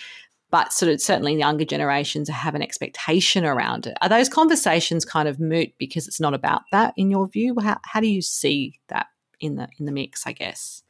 But 0.50 0.72
sort 0.72 0.92
of 0.92 1.02
certainly 1.02 1.38
younger 1.38 1.66
generations 1.66 2.30
have 2.30 2.56
an 2.56 2.62
expectation 2.62 3.44
around 3.44 3.86
it. 3.86 3.98
Are 4.02 4.08
those 4.08 4.30
conversations 4.30 5.04
kind 5.04 5.28
of 5.28 5.42
moot 5.42 5.74
because 5.78 6.08
it's 6.08 6.22
not 6.22 6.34
about 6.34 6.62
that 6.72 6.94
in 6.96 7.12
your 7.12 7.28
view? 7.28 7.56
How, 7.60 7.78
how 7.84 8.00
do 8.00 8.08
you 8.08 8.22
see 8.22 8.80
that 8.88 9.08
in 9.40 9.56
the 9.56 9.68
in 9.78 9.86
the 9.86 9.92
mix 9.92 10.26
i 10.26 10.32
guess? 10.32 10.82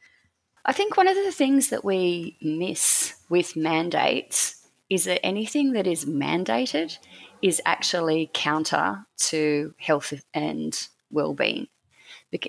I 0.64 0.72
think 0.72 0.96
one 0.96 1.08
of 1.08 1.16
the 1.16 1.32
things 1.32 1.68
that 1.70 1.84
we 1.84 2.38
miss 2.40 3.14
with 3.28 3.56
mandates 3.56 4.66
is 4.88 5.04
that 5.04 5.24
anything 5.24 5.72
that 5.72 5.86
is 5.86 6.04
mandated 6.04 6.98
is 7.42 7.60
actually 7.64 8.30
counter 8.32 9.06
to 9.16 9.74
health 9.78 10.12
and 10.34 10.88
well-being. 11.10 11.68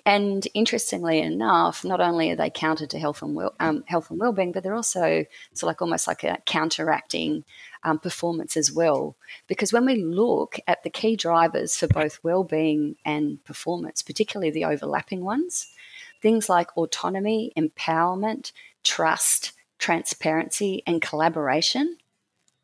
And 0.05 0.45
interestingly 0.53 1.19
enough, 1.19 1.85
not 1.85 2.01
only 2.01 2.31
are 2.31 2.35
they 2.35 2.49
counter 2.49 2.85
to 2.87 2.99
health 2.99 3.21
and 3.21 3.33
well, 3.33 3.55
um, 3.61 3.85
health 3.87 4.09
and 4.09 4.19
well-being, 4.19 4.51
but 4.51 4.61
they're 4.61 4.75
also 4.75 5.25
so 5.53 5.67
like 5.67 5.81
almost 5.81 6.05
like 6.05 6.25
a 6.25 6.39
counteracting 6.45 7.45
um, 7.83 7.97
performance 7.97 8.57
as 8.57 8.73
well. 8.73 9.15
Because 9.47 9.71
when 9.71 9.85
we 9.85 10.03
look 10.03 10.59
at 10.67 10.83
the 10.83 10.89
key 10.89 11.15
drivers 11.15 11.77
for 11.77 11.87
both 11.87 12.19
well-being 12.23 12.97
and 13.05 13.41
performance, 13.45 14.01
particularly 14.01 14.51
the 14.51 14.65
overlapping 14.65 15.23
ones, 15.23 15.67
things 16.21 16.49
like 16.49 16.75
autonomy, 16.75 17.53
empowerment, 17.57 18.51
trust, 18.83 19.53
transparency, 19.77 20.83
and 20.85 21.01
collaboration 21.01 21.97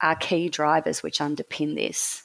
are 0.01 0.15
key 0.15 0.49
drivers 0.49 1.01
which 1.01 1.19
underpin 1.19 1.75
this. 1.75 2.23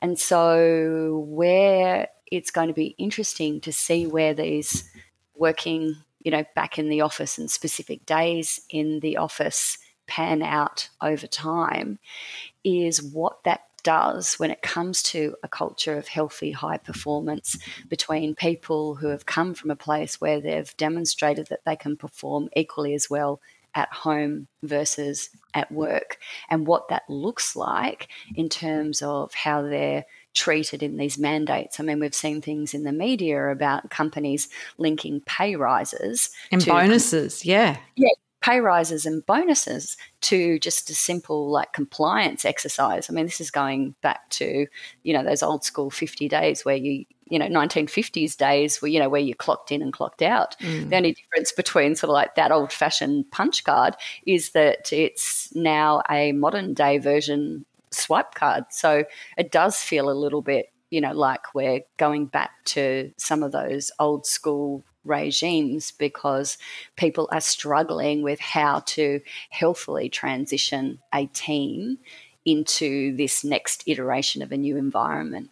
And 0.00 0.18
so, 0.18 1.24
where 1.28 2.08
it's 2.30 2.50
going 2.50 2.68
to 2.68 2.74
be 2.74 2.94
interesting 2.98 3.60
to 3.62 3.72
see 3.72 4.06
where 4.06 4.34
these 4.34 4.90
working, 5.34 5.96
you 6.20 6.30
know, 6.30 6.44
back 6.54 6.78
in 6.78 6.88
the 6.88 7.00
office 7.00 7.38
and 7.38 7.50
specific 7.50 8.04
days 8.06 8.60
in 8.70 9.00
the 9.00 9.16
office 9.16 9.78
pan 10.06 10.42
out 10.42 10.88
over 11.00 11.26
time 11.26 11.98
is 12.62 13.02
what 13.02 13.42
that 13.44 13.62
does 13.82 14.34
when 14.34 14.50
it 14.50 14.62
comes 14.62 15.02
to 15.02 15.36
a 15.42 15.48
culture 15.48 15.96
of 15.96 16.08
healthy 16.08 16.50
high 16.50 16.78
performance 16.78 17.58
between 17.88 18.34
people 18.34 18.96
who 18.96 19.08
have 19.08 19.26
come 19.26 19.54
from 19.54 19.70
a 19.70 19.76
place 19.76 20.20
where 20.20 20.40
they've 20.40 20.76
demonstrated 20.76 21.46
that 21.48 21.64
they 21.64 21.76
can 21.76 21.96
perform 21.96 22.48
equally 22.56 22.94
as 22.94 23.08
well 23.08 23.40
at 23.74 23.92
home 23.92 24.46
versus 24.62 25.30
at 25.54 25.70
work 25.70 26.18
and 26.50 26.66
what 26.66 26.88
that 26.88 27.02
looks 27.08 27.56
like 27.56 28.08
in 28.34 28.48
terms 28.48 29.02
of 29.02 29.34
how 29.34 29.62
they're 29.62 30.04
treated 30.34 30.82
in 30.82 30.96
these 30.96 31.18
mandates. 31.18 31.78
I 31.78 31.84
mean, 31.84 32.00
we've 32.00 32.14
seen 32.14 32.42
things 32.42 32.74
in 32.74 32.82
the 32.82 32.92
media 32.92 33.50
about 33.50 33.90
companies 33.90 34.48
linking 34.78 35.20
pay 35.20 35.56
rises 35.56 36.30
and 36.50 36.64
bonuses. 36.64 37.44
Yeah. 37.44 37.78
Yeah. 37.96 38.10
Pay 38.42 38.60
rises 38.60 39.06
and 39.06 39.24
bonuses 39.24 39.96
to 40.22 40.58
just 40.58 40.90
a 40.90 40.94
simple 40.94 41.50
like 41.50 41.72
compliance 41.72 42.44
exercise. 42.44 43.08
I 43.08 43.14
mean, 43.14 43.24
this 43.24 43.40
is 43.40 43.50
going 43.50 43.94
back 44.02 44.28
to, 44.30 44.66
you 45.02 45.14
know, 45.14 45.24
those 45.24 45.42
old 45.42 45.64
school 45.64 45.88
50 45.88 46.28
days 46.28 46.64
where 46.64 46.76
you, 46.76 47.06
you 47.28 47.38
know 47.38 47.46
1950s 47.46 48.36
days 48.36 48.80
where 48.80 48.90
you 48.90 48.98
know 48.98 49.08
where 49.08 49.20
you 49.20 49.34
clocked 49.34 49.72
in 49.72 49.82
and 49.82 49.92
clocked 49.92 50.22
out. 50.22 50.58
Mm. 50.60 50.90
the 50.90 50.96
only 50.96 51.12
difference 51.12 51.52
between 51.52 51.94
sort 51.94 52.10
of 52.10 52.14
like 52.14 52.34
that 52.34 52.52
old 52.52 52.72
fashioned 52.72 53.30
punch 53.30 53.64
card 53.64 53.94
is 54.26 54.50
that 54.50 54.92
it's 54.92 55.54
now 55.54 56.02
a 56.10 56.32
modern 56.32 56.74
day 56.74 56.98
version 56.98 57.64
swipe 57.90 58.34
card. 58.34 58.64
So 58.70 59.04
it 59.38 59.52
does 59.52 59.76
feel 59.76 60.10
a 60.10 60.12
little 60.12 60.42
bit 60.42 60.70
you 60.90 61.00
know 61.00 61.12
like 61.12 61.54
we're 61.54 61.80
going 61.96 62.26
back 62.26 62.52
to 62.64 63.12
some 63.16 63.42
of 63.42 63.52
those 63.52 63.90
old 63.98 64.26
school 64.26 64.84
regimes 65.04 65.90
because 65.90 66.56
people 66.96 67.28
are 67.30 67.40
struggling 67.40 68.22
with 68.22 68.40
how 68.40 68.80
to 68.80 69.20
healthily 69.50 70.08
transition 70.08 70.98
a 71.12 71.26
team 71.26 71.98
into 72.46 73.14
this 73.16 73.44
next 73.44 73.82
iteration 73.86 74.42
of 74.42 74.52
a 74.52 74.56
new 74.56 74.76
environment 74.76 75.50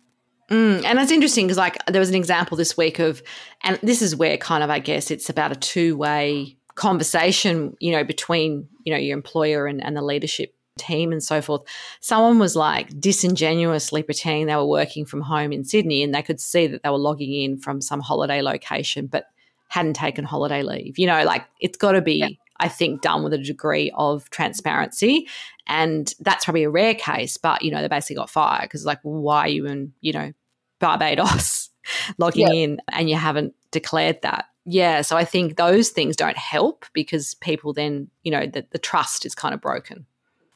Mm, 0.50 0.84
and 0.84 0.98
it's 0.98 1.12
interesting 1.12 1.46
because, 1.46 1.56
like, 1.58 1.78
there 1.86 2.00
was 2.00 2.10
an 2.10 2.14
example 2.14 2.56
this 2.56 2.76
week 2.76 2.98
of, 2.98 3.22
and 3.62 3.78
this 3.82 4.02
is 4.02 4.14
where 4.14 4.36
kind 4.36 4.62
of, 4.62 4.70
I 4.70 4.80
guess, 4.80 5.10
it's 5.10 5.30
about 5.30 5.52
a 5.52 5.56
two 5.56 5.96
way 5.96 6.56
conversation, 6.74 7.76
you 7.80 7.92
know, 7.92 8.04
between, 8.04 8.68
you 8.84 8.92
know, 8.92 8.98
your 8.98 9.16
employer 9.16 9.66
and, 9.66 9.82
and 9.82 9.96
the 9.96 10.02
leadership 10.02 10.54
team 10.78 11.12
and 11.12 11.22
so 11.22 11.40
forth. 11.40 11.62
Someone 12.00 12.38
was 12.38 12.56
like 12.56 12.98
disingenuously 12.98 14.02
pretending 14.02 14.46
they 14.46 14.56
were 14.56 14.64
working 14.66 15.04
from 15.04 15.20
home 15.20 15.52
in 15.52 15.64
Sydney 15.64 16.02
and 16.02 16.14
they 16.14 16.22
could 16.22 16.40
see 16.40 16.66
that 16.66 16.82
they 16.82 16.88
were 16.90 16.98
logging 16.98 17.32
in 17.32 17.58
from 17.58 17.80
some 17.80 18.00
holiday 18.00 18.42
location, 18.42 19.06
but 19.06 19.26
hadn't 19.68 19.94
taken 19.94 20.24
holiday 20.24 20.62
leave. 20.62 20.98
You 20.98 21.06
know, 21.06 21.24
like, 21.24 21.44
it's 21.60 21.78
got 21.78 21.92
to 21.92 22.02
be. 22.02 22.14
Yeah. 22.14 22.28
I 22.62 22.68
think, 22.68 23.02
done 23.02 23.24
with 23.24 23.32
a 23.32 23.38
degree 23.38 23.90
of 23.96 24.30
transparency. 24.30 25.28
And 25.66 26.14
that's 26.20 26.44
probably 26.44 26.62
a 26.62 26.70
rare 26.70 26.94
case, 26.94 27.36
but, 27.36 27.62
you 27.62 27.72
know, 27.72 27.82
they 27.82 27.88
basically 27.88 28.16
got 28.16 28.30
fired 28.30 28.62
because, 28.62 28.86
like, 28.86 29.00
why 29.02 29.40
are 29.40 29.48
you 29.48 29.66
in, 29.66 29.92
you 30.00 30.12
know, 30.12 30.32
Barbados 30.78 31.70
logging 32.18 32.46
yep. 32.46 32.54
in 32.54 32.80
and 32.88 33.10
you 33.10 33.16
haven't 33.16 33.54
declared 33.72 34.22
that. 34.22 34.46
Yeah, 34.64 35.02
so 35.02 35.16
I 35.16 35.24
think 35.24 35.56
those 35.56 35.88
things 35.88 36.14
don't 36.14 36.36
help 36.36 36.86
because 36.92 37.34
people 37.34 37.72
then, 37.72 38.08
you 38.22 38.30
know, 38.30 38.46
the, 38.46 38.64
the 38.70 38.78
trust 38.78 39.26
is 39.26 39.34
kind 39.34 39.54
of 39.54 39.60
broken. 39.60 40.06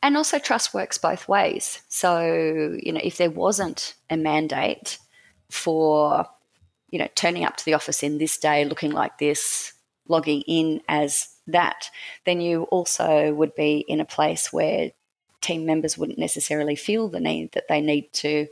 And 0.00 0.16
also, 0.16 0.38
trust 0.38 0.72
works 0.72 0.98
both 0.98 1.26
ways. 1.26 1.82
So, 1.88 2.76
you 2.80 2.92
know, 2.92 3.00
if 3.02 3.16
there 3.16 3.30
wasn't 3.30 3.94
a 4.08 4.16
mandate 4.16 4.98
for, 5.50 6.24
you 6.90 7.00
know, 7.00 7.08
turning 7.16 7.44
up 7.44 7.56
to 7.56 7.64
the 7.64 7.74
office 7.74 8.04
in 8.04 8.18
this 8.18 8.38
day 8.38 8.64
looking 8.64 8.92
like 8.92 9.18
this, 9.18 9.72
logging 10.06 10.42
in 10.42 10.80
as 10.88 11.35
that, 11.46 11.90
then 12.24 12.40
you 12.40 12.64
also 12.64 13.32
would 13.34 13.54
be 13.54 13.84
in 13.88 14.00
a 14.00 14.04
place 14.04 14.52
where 14.52 14.90
team 15.40 15.64
members 15.64 15.96
wouldn't 15.96 16.18
necessarily 16.18 16.76
feel 16.76 17.08
the 17.08 17.20
need 17.20 17.52
that 17.52 17.68
they 17.68 17.80
need 17.80 18.12
to 18.12 18.46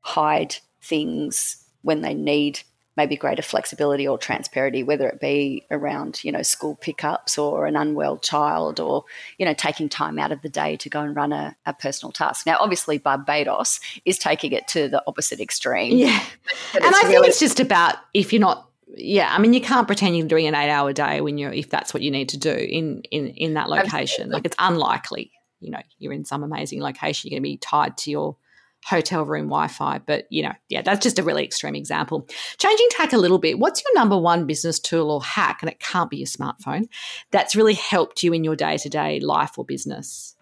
hide 0.00 0.56
things 0.80 1.64
when 1.82 2.00
they 2.00 2.14
need 2.14 2.60
maybe 2.96 3.16
greater 3.16 3.42
flexibility 3.42 4.08
or 4.08 4.18
transparency, 4.18 4.82
whether 4.82 5.08
it 5.08 5.20
be 5.20 5.64
around, 5.70 6.22
you 6.24 6.32
know, 6.32 6.42
school 6.42 6.74
pickups 6.74 7.38
or 7.38 7.64
an 7.64 7.76
unwell 7.76 8.18
child 8.18 8.80
or, 8.80 9.04
you 9.38 9.46
know, 9.46 9.54
taking 9.54 9.88
time 9.88 10.18
out 10.18 10.32
of 10.32 10.42
the 10.42 10.48
day 10.48 10.76
to 10.76 10.90
go 10.90 11.00
and 11.00 11.14
run 11.14 11.32
a, 11.32 11.56
a 11.64 11.72
personal 11.72 12.10
task. 12.10 12.44
Now, 12.44 12.56
obviously, 12.58 12.98
Barbados 12.98 13.78
is 14.04 14.18
taking 14.18 14.50
it 14.50 14.66
to 14.68 14.88
the 14.88 15.00
opposite 15.06 15.38
extreme. 15.38 15.96
Yeah. 15.96 16.20
But, 16.42 16.54
but 16.72 16.82
and 16.82 16.94
I 16.94 16.98
really- 17.02 17.14
think 17.14 17.26
it's 17.28 17.38
just 17.38 17.60
about 17.60 17.94
if 18.14 18.32
you're 18.32 18.40
not 18.40 18.67
yeah, 18.96 19.32
I 19.32 19.38
mean, 19.38 19.52
you 19.52 19.60
can't 19.60 19.86
pretend 19.86 20.16
you're 20.16 20.26
doing 20.26 20.46
an 20.46 20.54
eight-hour 20.54 20.92
day 20.92 21.20
when 21.20 21.38
you're 21.38 21.52
if 21.52 21.70
that's 21.70 21.92
what 21.92 22.02
you 22.02 22.10
need 22.10 22.30
to 22.30 22.38
do 22.38 22.52
in 22.52 23.02
in 23.10 23.28
in 23.28 23.54
that 23.54 23.68
location. 23.68 23.92
Absolutely. 24.00 24.32
Like 24.32 24.44
it's 24.46 24.56
unlikely. 24.58 25.32
You 25.60 25.72
know, 25.72 25.82
you're 25.98 26.12
in 26.12 26.24
some 26.24 26.42
amazing 26.42 26.80
location. 26.80 27.28
You're 27.28 27.36
going 27.36 27.42
to 27.42 27.54
be 27.54 27.56
tied 27.58 27.96
to 27.98 28.10
your 28.10 28.36
hotel 28.84 29.24
room 29.24 29.46
Wi-Fi. 29.46 29.98
But 29.98 30.26
you 30.30 30.42
know, 30.42 30.52
yeah, 30.68 30.82
that's 30.82 31.02
just 31.02 31.18
a 31.18 31.22
really 31.22 31.44
extreme 31.44 31.74
example. 31.74 32.26
Changing 32.58 32.86
tack 32.90 33.12
a 33.12 33.18
little 33.18 33.38
bit. 33.38 33.58
What's 33.58 33.82
your 33.84 33.94
number 33.94 34.16
one 34.16 34.46
business 34.46 34.78
tool 34.78 35.10
or 35.10 35.22
hack, 35.22 35.58
and 35.62 35.70
it 35.70 35.80
can't 35.80 36.10
be 36.10 36.18
your 36.18 36.26
smartphone, 36.26 36.88
that's 37.30 37.56
really 37.56 37.74
helped 37.74 38.22
you 38.22 38.32
in 38.32 38.44
your 38.44 38.56
day-to-day 38.56 39.20
life 39.20 39.58
or 39.58 39.64
business? 39.64 40.34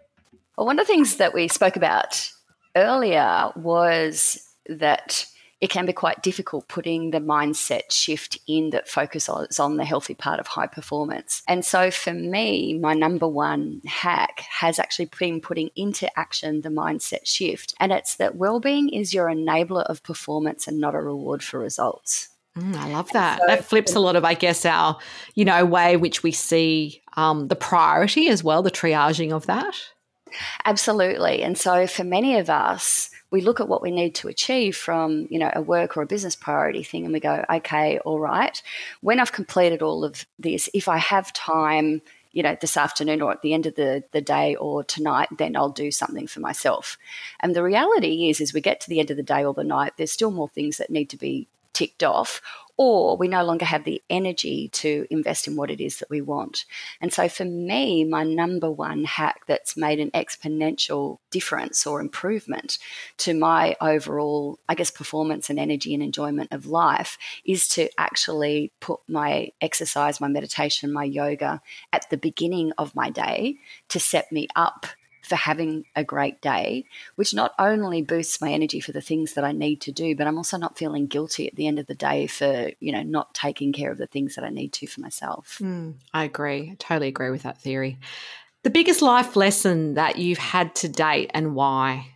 Well, 0.56 0.66
one 0.66 0.78
of 0.78 0.86
the 0.86 0.92
things 0.92 1.16
that 1.16 1.34
we 1.34 1.48
spoke 1.48 1.76
about 1.76 2.30
earlier 2.74 3.50
was 3.56 4.38
that 4.68 5.26
it 5.60 5.70
can 5.70 5.86
be 5.86 5.92
quite 5.92 6.22
difficult 6.22 6.68
putting 6.68 7.10
the 7.10 7.20
mindset 7.20 7.90
shift 7.90 8.38
in 8.46 8.70
that 8.70 8.88
focuses 8.88 9.58
on 9.58 9.76
the 9.76 9.84
healthy 9.84 10.14
part 10.14 10.38
of 10.38 10.46
high 10.46 10.66
performance. 10.66 11.42
And 11.48 11.64
so 11.64 11.90
for 11.90 12.12
me, 12.12 12.78
my 12.78 12.92
number 12.92 13.26
one 13.26 13.80
hack 13.86 14.40
has 14.40 14.78
actually 14.78 15.10
been 15.18 15.40
putting 15.40 15.70
into 15.74 16.10
action 16.18 16.60
the 16.60 16.68
mindset 16.68 17.26
shift. 17.26 17.74
And 17.80 17.90
it's 17.90 18.16
that 18.16 18.36
well-being 18.36 18.90
is 18.90 19.14
your 19.14 19.28
enabler 19.28 19.84
of 19.84 20.02
performance 20.02 20.68
and 20.68 20.78
not 20.78 20.94
a 20.94 21.00
reward 21.00 21.42
for 21.42 21.58
results. 21.58 22.28
Mm, 22.58 22.76
I 22.76 22.90
love 22.90 23.10
that. 23.12 23.38
So, 23.40 23.46
that 23.46 23.64
flips 23.64 23.94
a 23.94 24.00
lot 24.00 24.16
of, 24.16 24.24
I 24.24 24.34
guess, 24.34 24.64
our, 24.64 24.98
you 25.34 25.44
know, 25.44 25.64
way 25.64 25.96
which 25.96 26.22
we 26.22 26.32
see 26.32 27.02
um, 27.16 27.48
the 27.48 27.56
priority 27.56 28.28
as 28.28 28.42
well, 28.42 28.62
the 28.62 28.70
triaging 28.70 29.32
of 29.32 29.46
that. 29.46 29.74
Absolutely. 30.64 31.42
And 31.42 31.56
so 31.56 31.86
for 31.86 32.04
many 32.04 32.38
of 32.38 32.50
us, 32.50 33.10
we 33.30 33.40
look 33.40 33.60
at 33.60 33.68
what 33.68 33.82
we 33.82 33.90
need 33.90 34.14
to 34.16 34.28
achieve 34.28 34.76
from, 34.76 35.26
you 35.30 35.38
know, 35.38 35.50
a 35.54 35.62
work 35.62 35.96
or 35.96 36.02
a 36.02 36.06
business 36.06 36.36
priority 36.36 36.82
thing 36.82 37.04
and 37.04 37.12
we 37.12 37.20
go, 37.20 37.44
okay, 37.50 37.98
all 38.00 38.20
right, 38.20 38.62
when 39.00 39.20
I've 39.20 39.32
completed 39.32 39.82
all 39.82 40.04
of 40.04 40.26
this, 40.38 40.68
if 40.74 40.88
I 40.88 40.98
have 40.98 41.32
time, 41.32 42.02
you 42.32 42.42
know, 42.42 42.56
this 42.60 42.76
afternoon 42.76 43.22
or 43.22 43.32
at 43.32 43.42
the 43.42 43.54
end 43.54 43.66
of 43.66 43.74
the, 43.74 44.04
the 44.12 44.20
day 44.20 44.54
or 44.56 44.84
tonight, 44.84 45.28
then 45.36 45.56
I'll 45.56 45.70
do 45.70 45.90
something 45.90 46.26
for 46.26 46.40
myself. 46.40 46.98
And 47.40 47.54
the 47.54 47.62
reality 47.62 48.28
is, 48.28 48.40
as 48.40 48.52
we 48.52 48.60
get 48.60 48.80
to 48.80 48.88
the 48.88 49.00
end 49.00 49.10
of 49.10 49.16
the 49.16 49.22
day 49.22 49.44
or 49.44 49.54
the 49.54 49.64
night, 49.64 49.94
there's 49.96 50.12
still 50.12 50.30
more 50.30 50.48
things 50.48 50.76
that 50.76 50.90
need 50.90 51.10
to 51.10 51.16
be 51.16 51.48
ticked 51.72 52.02
off 52.02 52.40
or 52.76 53.16
we 53.16 53.28
no 53.28 53.44
longer 53.44 53.64
have 53.64 53.84
the 53.84 54.02
energy 54.10 54.68
to 54.68 55.06
invest 55.10 55.48
in 55.48 55.56
what 55.56 55.70
it 55.70 55.80
is 55.80 55.98
that 55.98 56.10
we 56.10 56.20
want. 56.20 56.64
And 57.00 57.12
so 57.12 57.28
for 57.28 57.44
me, 57.44 58.04
my 58.04 58.22
number 58.22 58.70
one 58.70 59.04
hack 59.04 59.42
that's 59.46 59.76
made 59.76 59.98
an 59.98 60.10
exponential 60.10 61.18
difference 61.30 61.86
or 61.86 62.00
improvement 62.00 62.78
to 63.18 63.34
my 63.34 63.76
overall, 63.80 64.58
I 64.68 64.74
guess, 64.74 64.90
performance 64.90 65.48
and 65.48 65.58
energy 65.58 65.94
and 65.94 66.02
enjoyment 66.02 66.52
of 66.52 66.66
life 66.66 67.16
is 67.44 67.68
to 67.70 67.88
actually 67.98 68.72
put 68.80 69.00
my 69.08 69.50
exercise, 69.60 70.20
my 70.20 70.28
meditation, 70.28 70.92
my 70.92 71.04
yoga 71.04 71.62
at 71.92 72.08
the 72.10 72.18
beginning 72.18 72.72
of 72.78 72.94
my 72.94 73.10
day 73.10 73.56
to 73.88 73.98
set 73.98 74.30
me 74.30 74.48
up 74.54 74.86
for 75.26 75.34
having 75.34 75.84
a 75.96 76.04
great 76.04 76.40
day, 76.40 76.84
which 77.16 77.34
not 77.34 77.52
only 77.58 78.00
boosts 78.00 78.40
my 78.40 78.52
energy 78.52 78.78
for 78.78 78.92
the 78.92 79.00
things 79.00 79.34
that 79.34 79.44
I 79.44 79.50
need 79.50 79.80
to 79.82 79.92
do, 79.92 80.14
but 80.14 80.26
I'm 80.28 80.36
also 80.36 80.56
not 80.56 80.78
feeling 80.78 81.08
guilty 81.08 81.48
at 81.48 81.56
the 81.56 81.66
end 81.66 81.80
of 81.80 81.86
the 81.86 81.94
day 81.96 82.28
for, 82.28 82.70
you 82.78 82.92
know, 82.92 83.02
not 83.02 83.34
taking 83.34 83.72
care 83.72 83.90
of 83.90 83.98
the 83.98 84.06
things 84.06 84.36
that 84.36 84.44
I 84.44 84.50
need 84.50 84.72
to 84.74 84.86
for 84.86 85.00
myself. 85.00 85.58
Mm, 85.60 85.94
I 86.14 86.24
agree. 86.24 86.70
I 86.70 86.76
totally 86.78 87.08
agree 87.08 87.30
with 87.30 87.42
that 87.42 87.60
theory. 87.60 87.98
The 88.62 88.70
biggest 88.70 89.02
life 89.02 89.34
lesson 89.34 89.94
that 89.94 90.16
you've 90.16 90.38
had 90.38 90.74
to 90.76 90.88
date 90.88 91.32
and 91.34 91.56
why? 91.56 92.12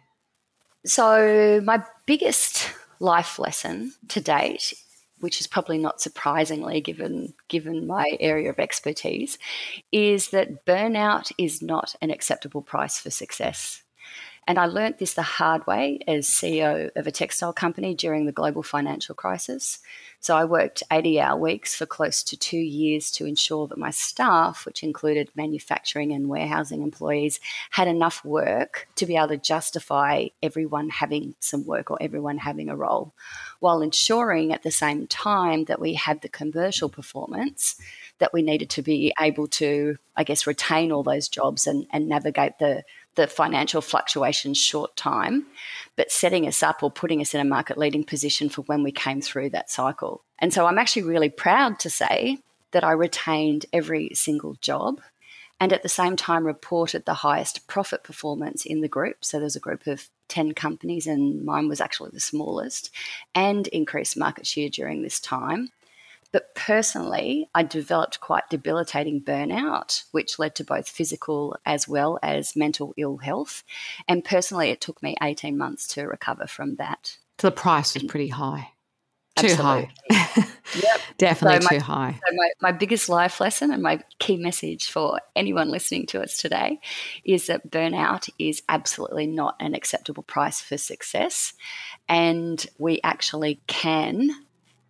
So, 0.87 1.61
my 1.65 1.83
biggest 2.07 2.71
life 3.01 3.39
lesson 3.41 3.93
to 4.09 4.21
date 4.21 4.75
which 5.21 5.41
is 5.41 5.47
probably 5.47 5.79
not 5.79 6.01
surprisingly 6.01 6.81
given 6.81 7.35
given 7.49 7.87
my 7.87 8.05
area 8.19 8.51
of 8.51 8.59
expertise, 8.59 9.39
is 9.93 10.31
that 10.31 10.67
burnout 10.67 11.33
is 11.39 11.63
not 11.63 11.95
an 12.01 12.11
acceptable 12.11 12.63
price 12.63 12.99
for 12.99 13.11
success. 13.11 13.83
And 14.51 14.59
I 14.59 14.67
learnt 14.67 14.99
this 14.99 15.15
the 15.15 15.23
hard 15.23 15.65
way 15.69 16.01
as 16.09 16.27
CEO 16.27 16.91
of 16.97 17.07
a 17.07 17.13
textile 17.13 17.53
company 17.53 17.95
during 17.95 18.27
the 18.27 18.33
global 18.33 18.65
financial 18.65 19.15
crisis. 19.15 19.79
So 20.19 20.37
I 20.37 20.45
worked 20.45 20.83
80 20.91 21.21
hour 21.21 21.39
weeks 21.39 21.77
for 21.77 21.87
close 21.87 22.25
to 22.25 22.37
two 22.37 22.59
years 22.59 23.13
to 23.13 23.27
ensure 23.27 23.69
that 23.69 23.79
my 23.79 23.93
staff, 23.93 24.67
which 24.67 24.83
included 24.83 25.31
manufacturing 25.37 26.11
and 26.11 26.29
warehousing 26.29 26.83
employees, 26.83 27.39
had 27.71 27.87
enough 27.87 28.25
work 28.25 28.89
to 28.97 29.07
be 29.07 29.17
able 29.17 29.29
to 29.29 29.37
justify 29.37 30.27
everyone 30.43 30.89
having 30.89 31.37
some 31.39 31.65
work 31.65 31.89
or 31.89 31.99
everyone 32.01 32.39
having 32.39 32.69
a 32.69 32.77
role, 32.77 33.15
while 33.61 33.81
ensuring 33.81 34.53
at 34.53 34.65
the 34.65 34.73
same 34.73 35.07
time 35.07 35.67
that 35.67 35.81
we 35.81 35.95
had 35.95 36.23
the 36.23 36.29
commercial 36.29 36.89
performance 36.89 37.77
that 38.19 38.33
we 38.33 38.43
needed 38.43 38.69
to 38.71 38.83
be 38.83 39.15
able 39.21 39.47
to, 39.47 39.97
I 40.17 40.25
guess, 40.25 40.45
retain 40.45 40.91
all 40.91 41.05
those 41.05 41.29
jobs 41.29 41.69
and, 41.69 41.87
and 41.93 42.09
navigate 42.09 42.59
the 42.59 42.83
the 43.17 43.27
financial 43.27 43.81
fluctuations 43.81 44.59
short 44.59 44.97
time, 44.97 45.47
but 45.97 46.11
setting 46.11 46.47
us 46.47 46.63
up 46.63 46.83
or 46.83 46.91
putting 46.91 47.21
us 47.21 47.35
in 47.35 47.41
a 47.41 47.45
market 47.45 47.77
leading 47.77 48.05
position 48.05 48.49
for 48.49 48.63
when 48.63 48.83
we 48.83 48.93
came 48.93 49.21
through 49.21 49.51
that 49.51 49.71
cycle. 49.71 50.23
And 50.39 50.53
so 50.53 50.67
I'm 50.67 50.79
actually 50.79 51.03
really 51.03 51.29
proud 51.29 51.79
to 51.81 51.91
say 51.91 52.39
that 52.73 52.85
I 52.85 52.93
retained 52.93 53.67
every 53.73 54.11
single 54.15 54.55
job 54.61 55.01
and 55.61 55.73
at 55.75 55.83
the 55.83 55.89
same 55.89 56.17
time 56.17 56.47
reported 56.47 57.05
the 57.05 57.15
highest 57.15 57.67
profit 57.67 58.03
performance 58.03 58.65
in 58.65 58.81
the 58.81 58.89
group. 58.89 59.25
So 59.25 59.39
there's 59.39 59.57
a 59.57 59.61
group 59.61 59.87
of 59.87 60.09
10 60.29 60.53
companies, 60.53 61.07
and 61.07 61.45
mine 61.45 61.69
was 61.69 61.81
actually 61.81 62.11
the 62.15 62.21
smallest, 62.21 62.91
and 63.35 63.67
increased 63.67 64.17
market 64.17 64.47
share 64.47 64.71
during 64.71 65.03
this 65.03 65.21
time. 65.21 65.71
But 66.33 66.55
personally, 66.55 67.49
I 67.55 67.63
developed 67.65 68.21
quite 68.21 68.49
debilitating 68.51 69.23
burnout, 69.23 70.05
which 70.13 70.39
led 70.39 70.55
to 70.57 70.65
both 70.65 70.89
physical 70.89 71.57
as 71.67 71.89
well 71.89 72.19
as 72.23 72.55
mental 72.55 72.95
ill 72.97 73.19
health. 73.19 73.65
And 74.07 74.25
personally, 74.25 74.71
it 74.71 74.81
took 74.81 75.03
me 75.03 75.17
18 75.23 75.59
months 75.59 75.87
to 75.89 76.05
recover 76.05 76.47
from 76.47 76.77
that. 76.77 77.17
So 77.41 77.49
the 77.49 77.53
price 77.53 77.95
was 77.95 78.05
pretty 78.05 78.29
high. 78.29 78.71
Too 79.37 79.47
Absolutely. 79.47 79.91
high. 80.11 80.49
yep. 80.75 81.01
Definitely 81.19 81.61
so 81.63 81.69
my, 81.71 81.79
too 81.79 81.85
high. 81.85 82.21
So 82.29 82.37
my, 82.37 82.51
my 82.61 82.73
biggest 82.73 83.09
life 83.09 83.41
lesson 83.41 83.71
and 83.73 83.83
my 83.83 84.01
key 84.19 84.37
message 84.37 84.91
for 84.91 85.21
anyone 85.35 85.71
listening 85.71 86.07
to 86.07 86.23
us 86.23 86.37
today 86.37 86.79
is 87.25 87.47
that 87.47 87.71
burnout 87.71 88.29
is 88.39 88.63
absolutely 88.69 89.27
not 89.27 89.57
an 89.61 89.75
acceptable 89.75 90.23
price 90.23 90.61
for 90.61 90.77
success. 90.77 91.55
And 92.09 92.65
we 92.79 93.01
actually 93.03 93.63
can 93.67 94.31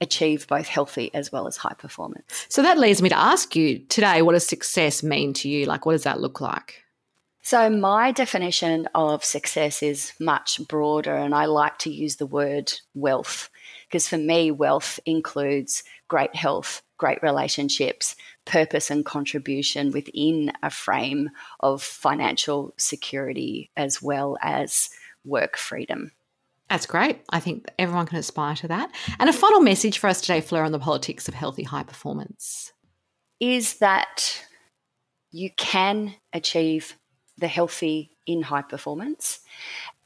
achieve 0.00 0.46
both 0.46 0.66
healthy 0.66 1.12
as 1.14 1.30
well 1.30 1.46
as 1.46 1.56
high 1.56 1.74
performance. 1.74 2.46
So 2.48 2.62
that 2.62 2.78
leads 2.78 3.02
me 3.02 3.08
to 3.08 3.18
ask 3.18 3.54
you 3.54 3.78
today 3.88 4.22
what 4.22 4.32
does 4.32 4.46
success 4.46 5.02
mean 5.02 5.32
to 5.34 5.48
you? 5.48 5.66
Like, 5.66 5.86
what 5.86 5.92
does 5.92 6.04
that 6.04 6.20
look 6.20 6.40
like? 6.40 6.84
So, 7.42 7.70
my 7.70 8.12
definition 8.12 8.86
of 8.94 9.24
success 9.24 9.82
is 9.82 10.12
much 10.20 10.60
broader, 10.68 11.16
and 11.16 11.34
I 11.34 11.46
like 11.46 11.78
to 11.78 11.90
use 11.90 12.16
the 12.16 12.26
word 12.26 12.72
wealth 12.94 13.48
because 13.88 14.06
for 14.06 14.18
me, 14.18 14.50
wealth 14.50 15.00
includes 15.06 15.82
great 16.06 16.34
health, 16.36 16.82
great 16.98 17.22
relationships, 17.22 18.14
purpose 18.44 18.90
and 18.90 19.04
contribution 19.04 19.90
within 19.90 20.52
a 20.62 20.70
frame 20.70 21.30
of 21.60 21.82
financial 21.82 22.74
security 22.76 23.70
as 23.76 24.02
well 24.02 24.36
as 24.42 24.90
work 25.24 25.56
freedom. 25.56 26.12
That's 26.70 26.86
great. 26.86 27.22
I 27.30 27.40
think 27.40 27.66
everyone 27.80 28.06
can 28.06 28.18
aspire 28.18 28.54
to 28.54 28.68
that. 28.68 28.92
And 29.18 29.28
a 29.28 29.32
final 29.32 29.60
message 29.60 29.98
for 29.98 30.06
us 30.06 30.20
today, 30.20 30.40
Fleur, 30.40 30.62
on 30.62 30.70
the 30.70 30.78
politics 30.78 31.26
of 31.26 31.34
healthy 31.34 31.64
high 31.64 31.82
performance 31.82 32.72
is 33.40 33.78
that 33.78 34.40
you 35.32 35.50
can 35.56 36.14
achieve 36.32 36.96
the 37.38 37.48
healthy 37.48 38.12
in 38.24 38.42
high 38.42 38.62
performance. 38.62 39.40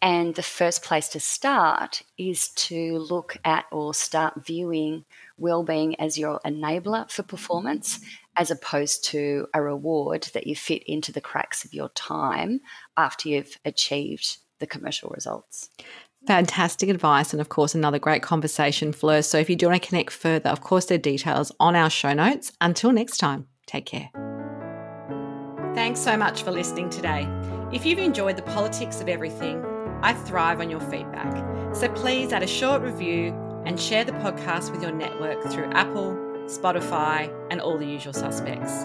And 0.00 0.35
the 0.35 0.42
first 0.42 0.83
place 0.83 1.09
to 1.09 1.20
start 1.20 2.03
is 2.16 2.48
to 2.50 2.98
look 2.98 3.37
at 3.44 3.66
or 3.70 3.92
start 3.92 4.44
viewing 4.46 5.05
well-being 5.37 6.00
as 6.00 6.16
your 6.18 6.40
enabler 6.46 7.11
for 7.11 7.24
performance 7.24 8.00
as 8.37 8.50
opposed 8.50 9.05
to 9.05 9.48
a 9.53 9.61
reward 9.61 10.29
that 10.33 10.46
you 10.46 10.57
fit 10.57 10.83
into 10.85 11.12
the 11.12 11.20
cracks 11.20 11.64
of 11.64 11.74
your 11.74 11.90
time 11.90 12.61
after 12.96 13.29
you've 13.29 13.59
achieved 13.64 14.38
the 14.61 14.66
commercial 14.66 15.11
results. 15.11 15.68
Fantastic 16.27 16.89
advice, 16.89 17.33
and 17.35 17.41
of 17.41 17.51
course, 17.51 17.75
another 17.75 17.99
great 17.99 18.23
conversation, 18.23 18.93
Fleur. 18.93 19.21
So, 19.21 19.39
if 19.39 19.51
you 19.51 19.57
do 19.57 19.69
want 19.69 19.83
to 19.83 19.87
connect 19.87 20.11
further, 20.11 20.49
of 20.49 20.63
course, 20.63 20.87
there 20.87 20.97
are 20.97 20.99
details 20.99 21.53
on 21.61 21.77
our 21.77 21.91
show 21.91 22.15
notes. 22.15 22.53
Until 22.63 22.93
next 22.93 23.19
time, 23.19 23.47
take 23.67 23.85
care. 23.85 24.11
Thanks 25.75 26.01
so 26.01 26.17
much 26.17 26.43
for 26.43 26.51
listening 26.51 26.89
today. 26.89 27.29
If 27.73 27.85
you've 27.85 27.99
enjoyed 27.99 28.37
the 28.37 28.43
politics 28.43 29.03
of 29.03 29.09
everything, 29.09 29.63
I 30.03 30.15
thrive 30.15 30.61
on 30.61 30.71
your 30.71 30.81
feedback. 30.81 31.75
So, 31.75 31.89
please 31.89 32.33
add 32.33 32.43
a 32.43 32.47
short 32.47 32.81
review 32.81 33.35
and 33.67 33.79
share 33.79 34.05
the 34.05 34.13
podcast 34.13 34.71
with 34.71 34.81
your 34.81 34.93
network 34.93 35.43
through 35.51 35.71
Apple, 35.73 36.15
Spotify, 36.47 37.31
and 37.51 37.61
all 37.61 37.77
the 37.77 37.87
usual 37.87 38.15
suspects. 38.15 38.85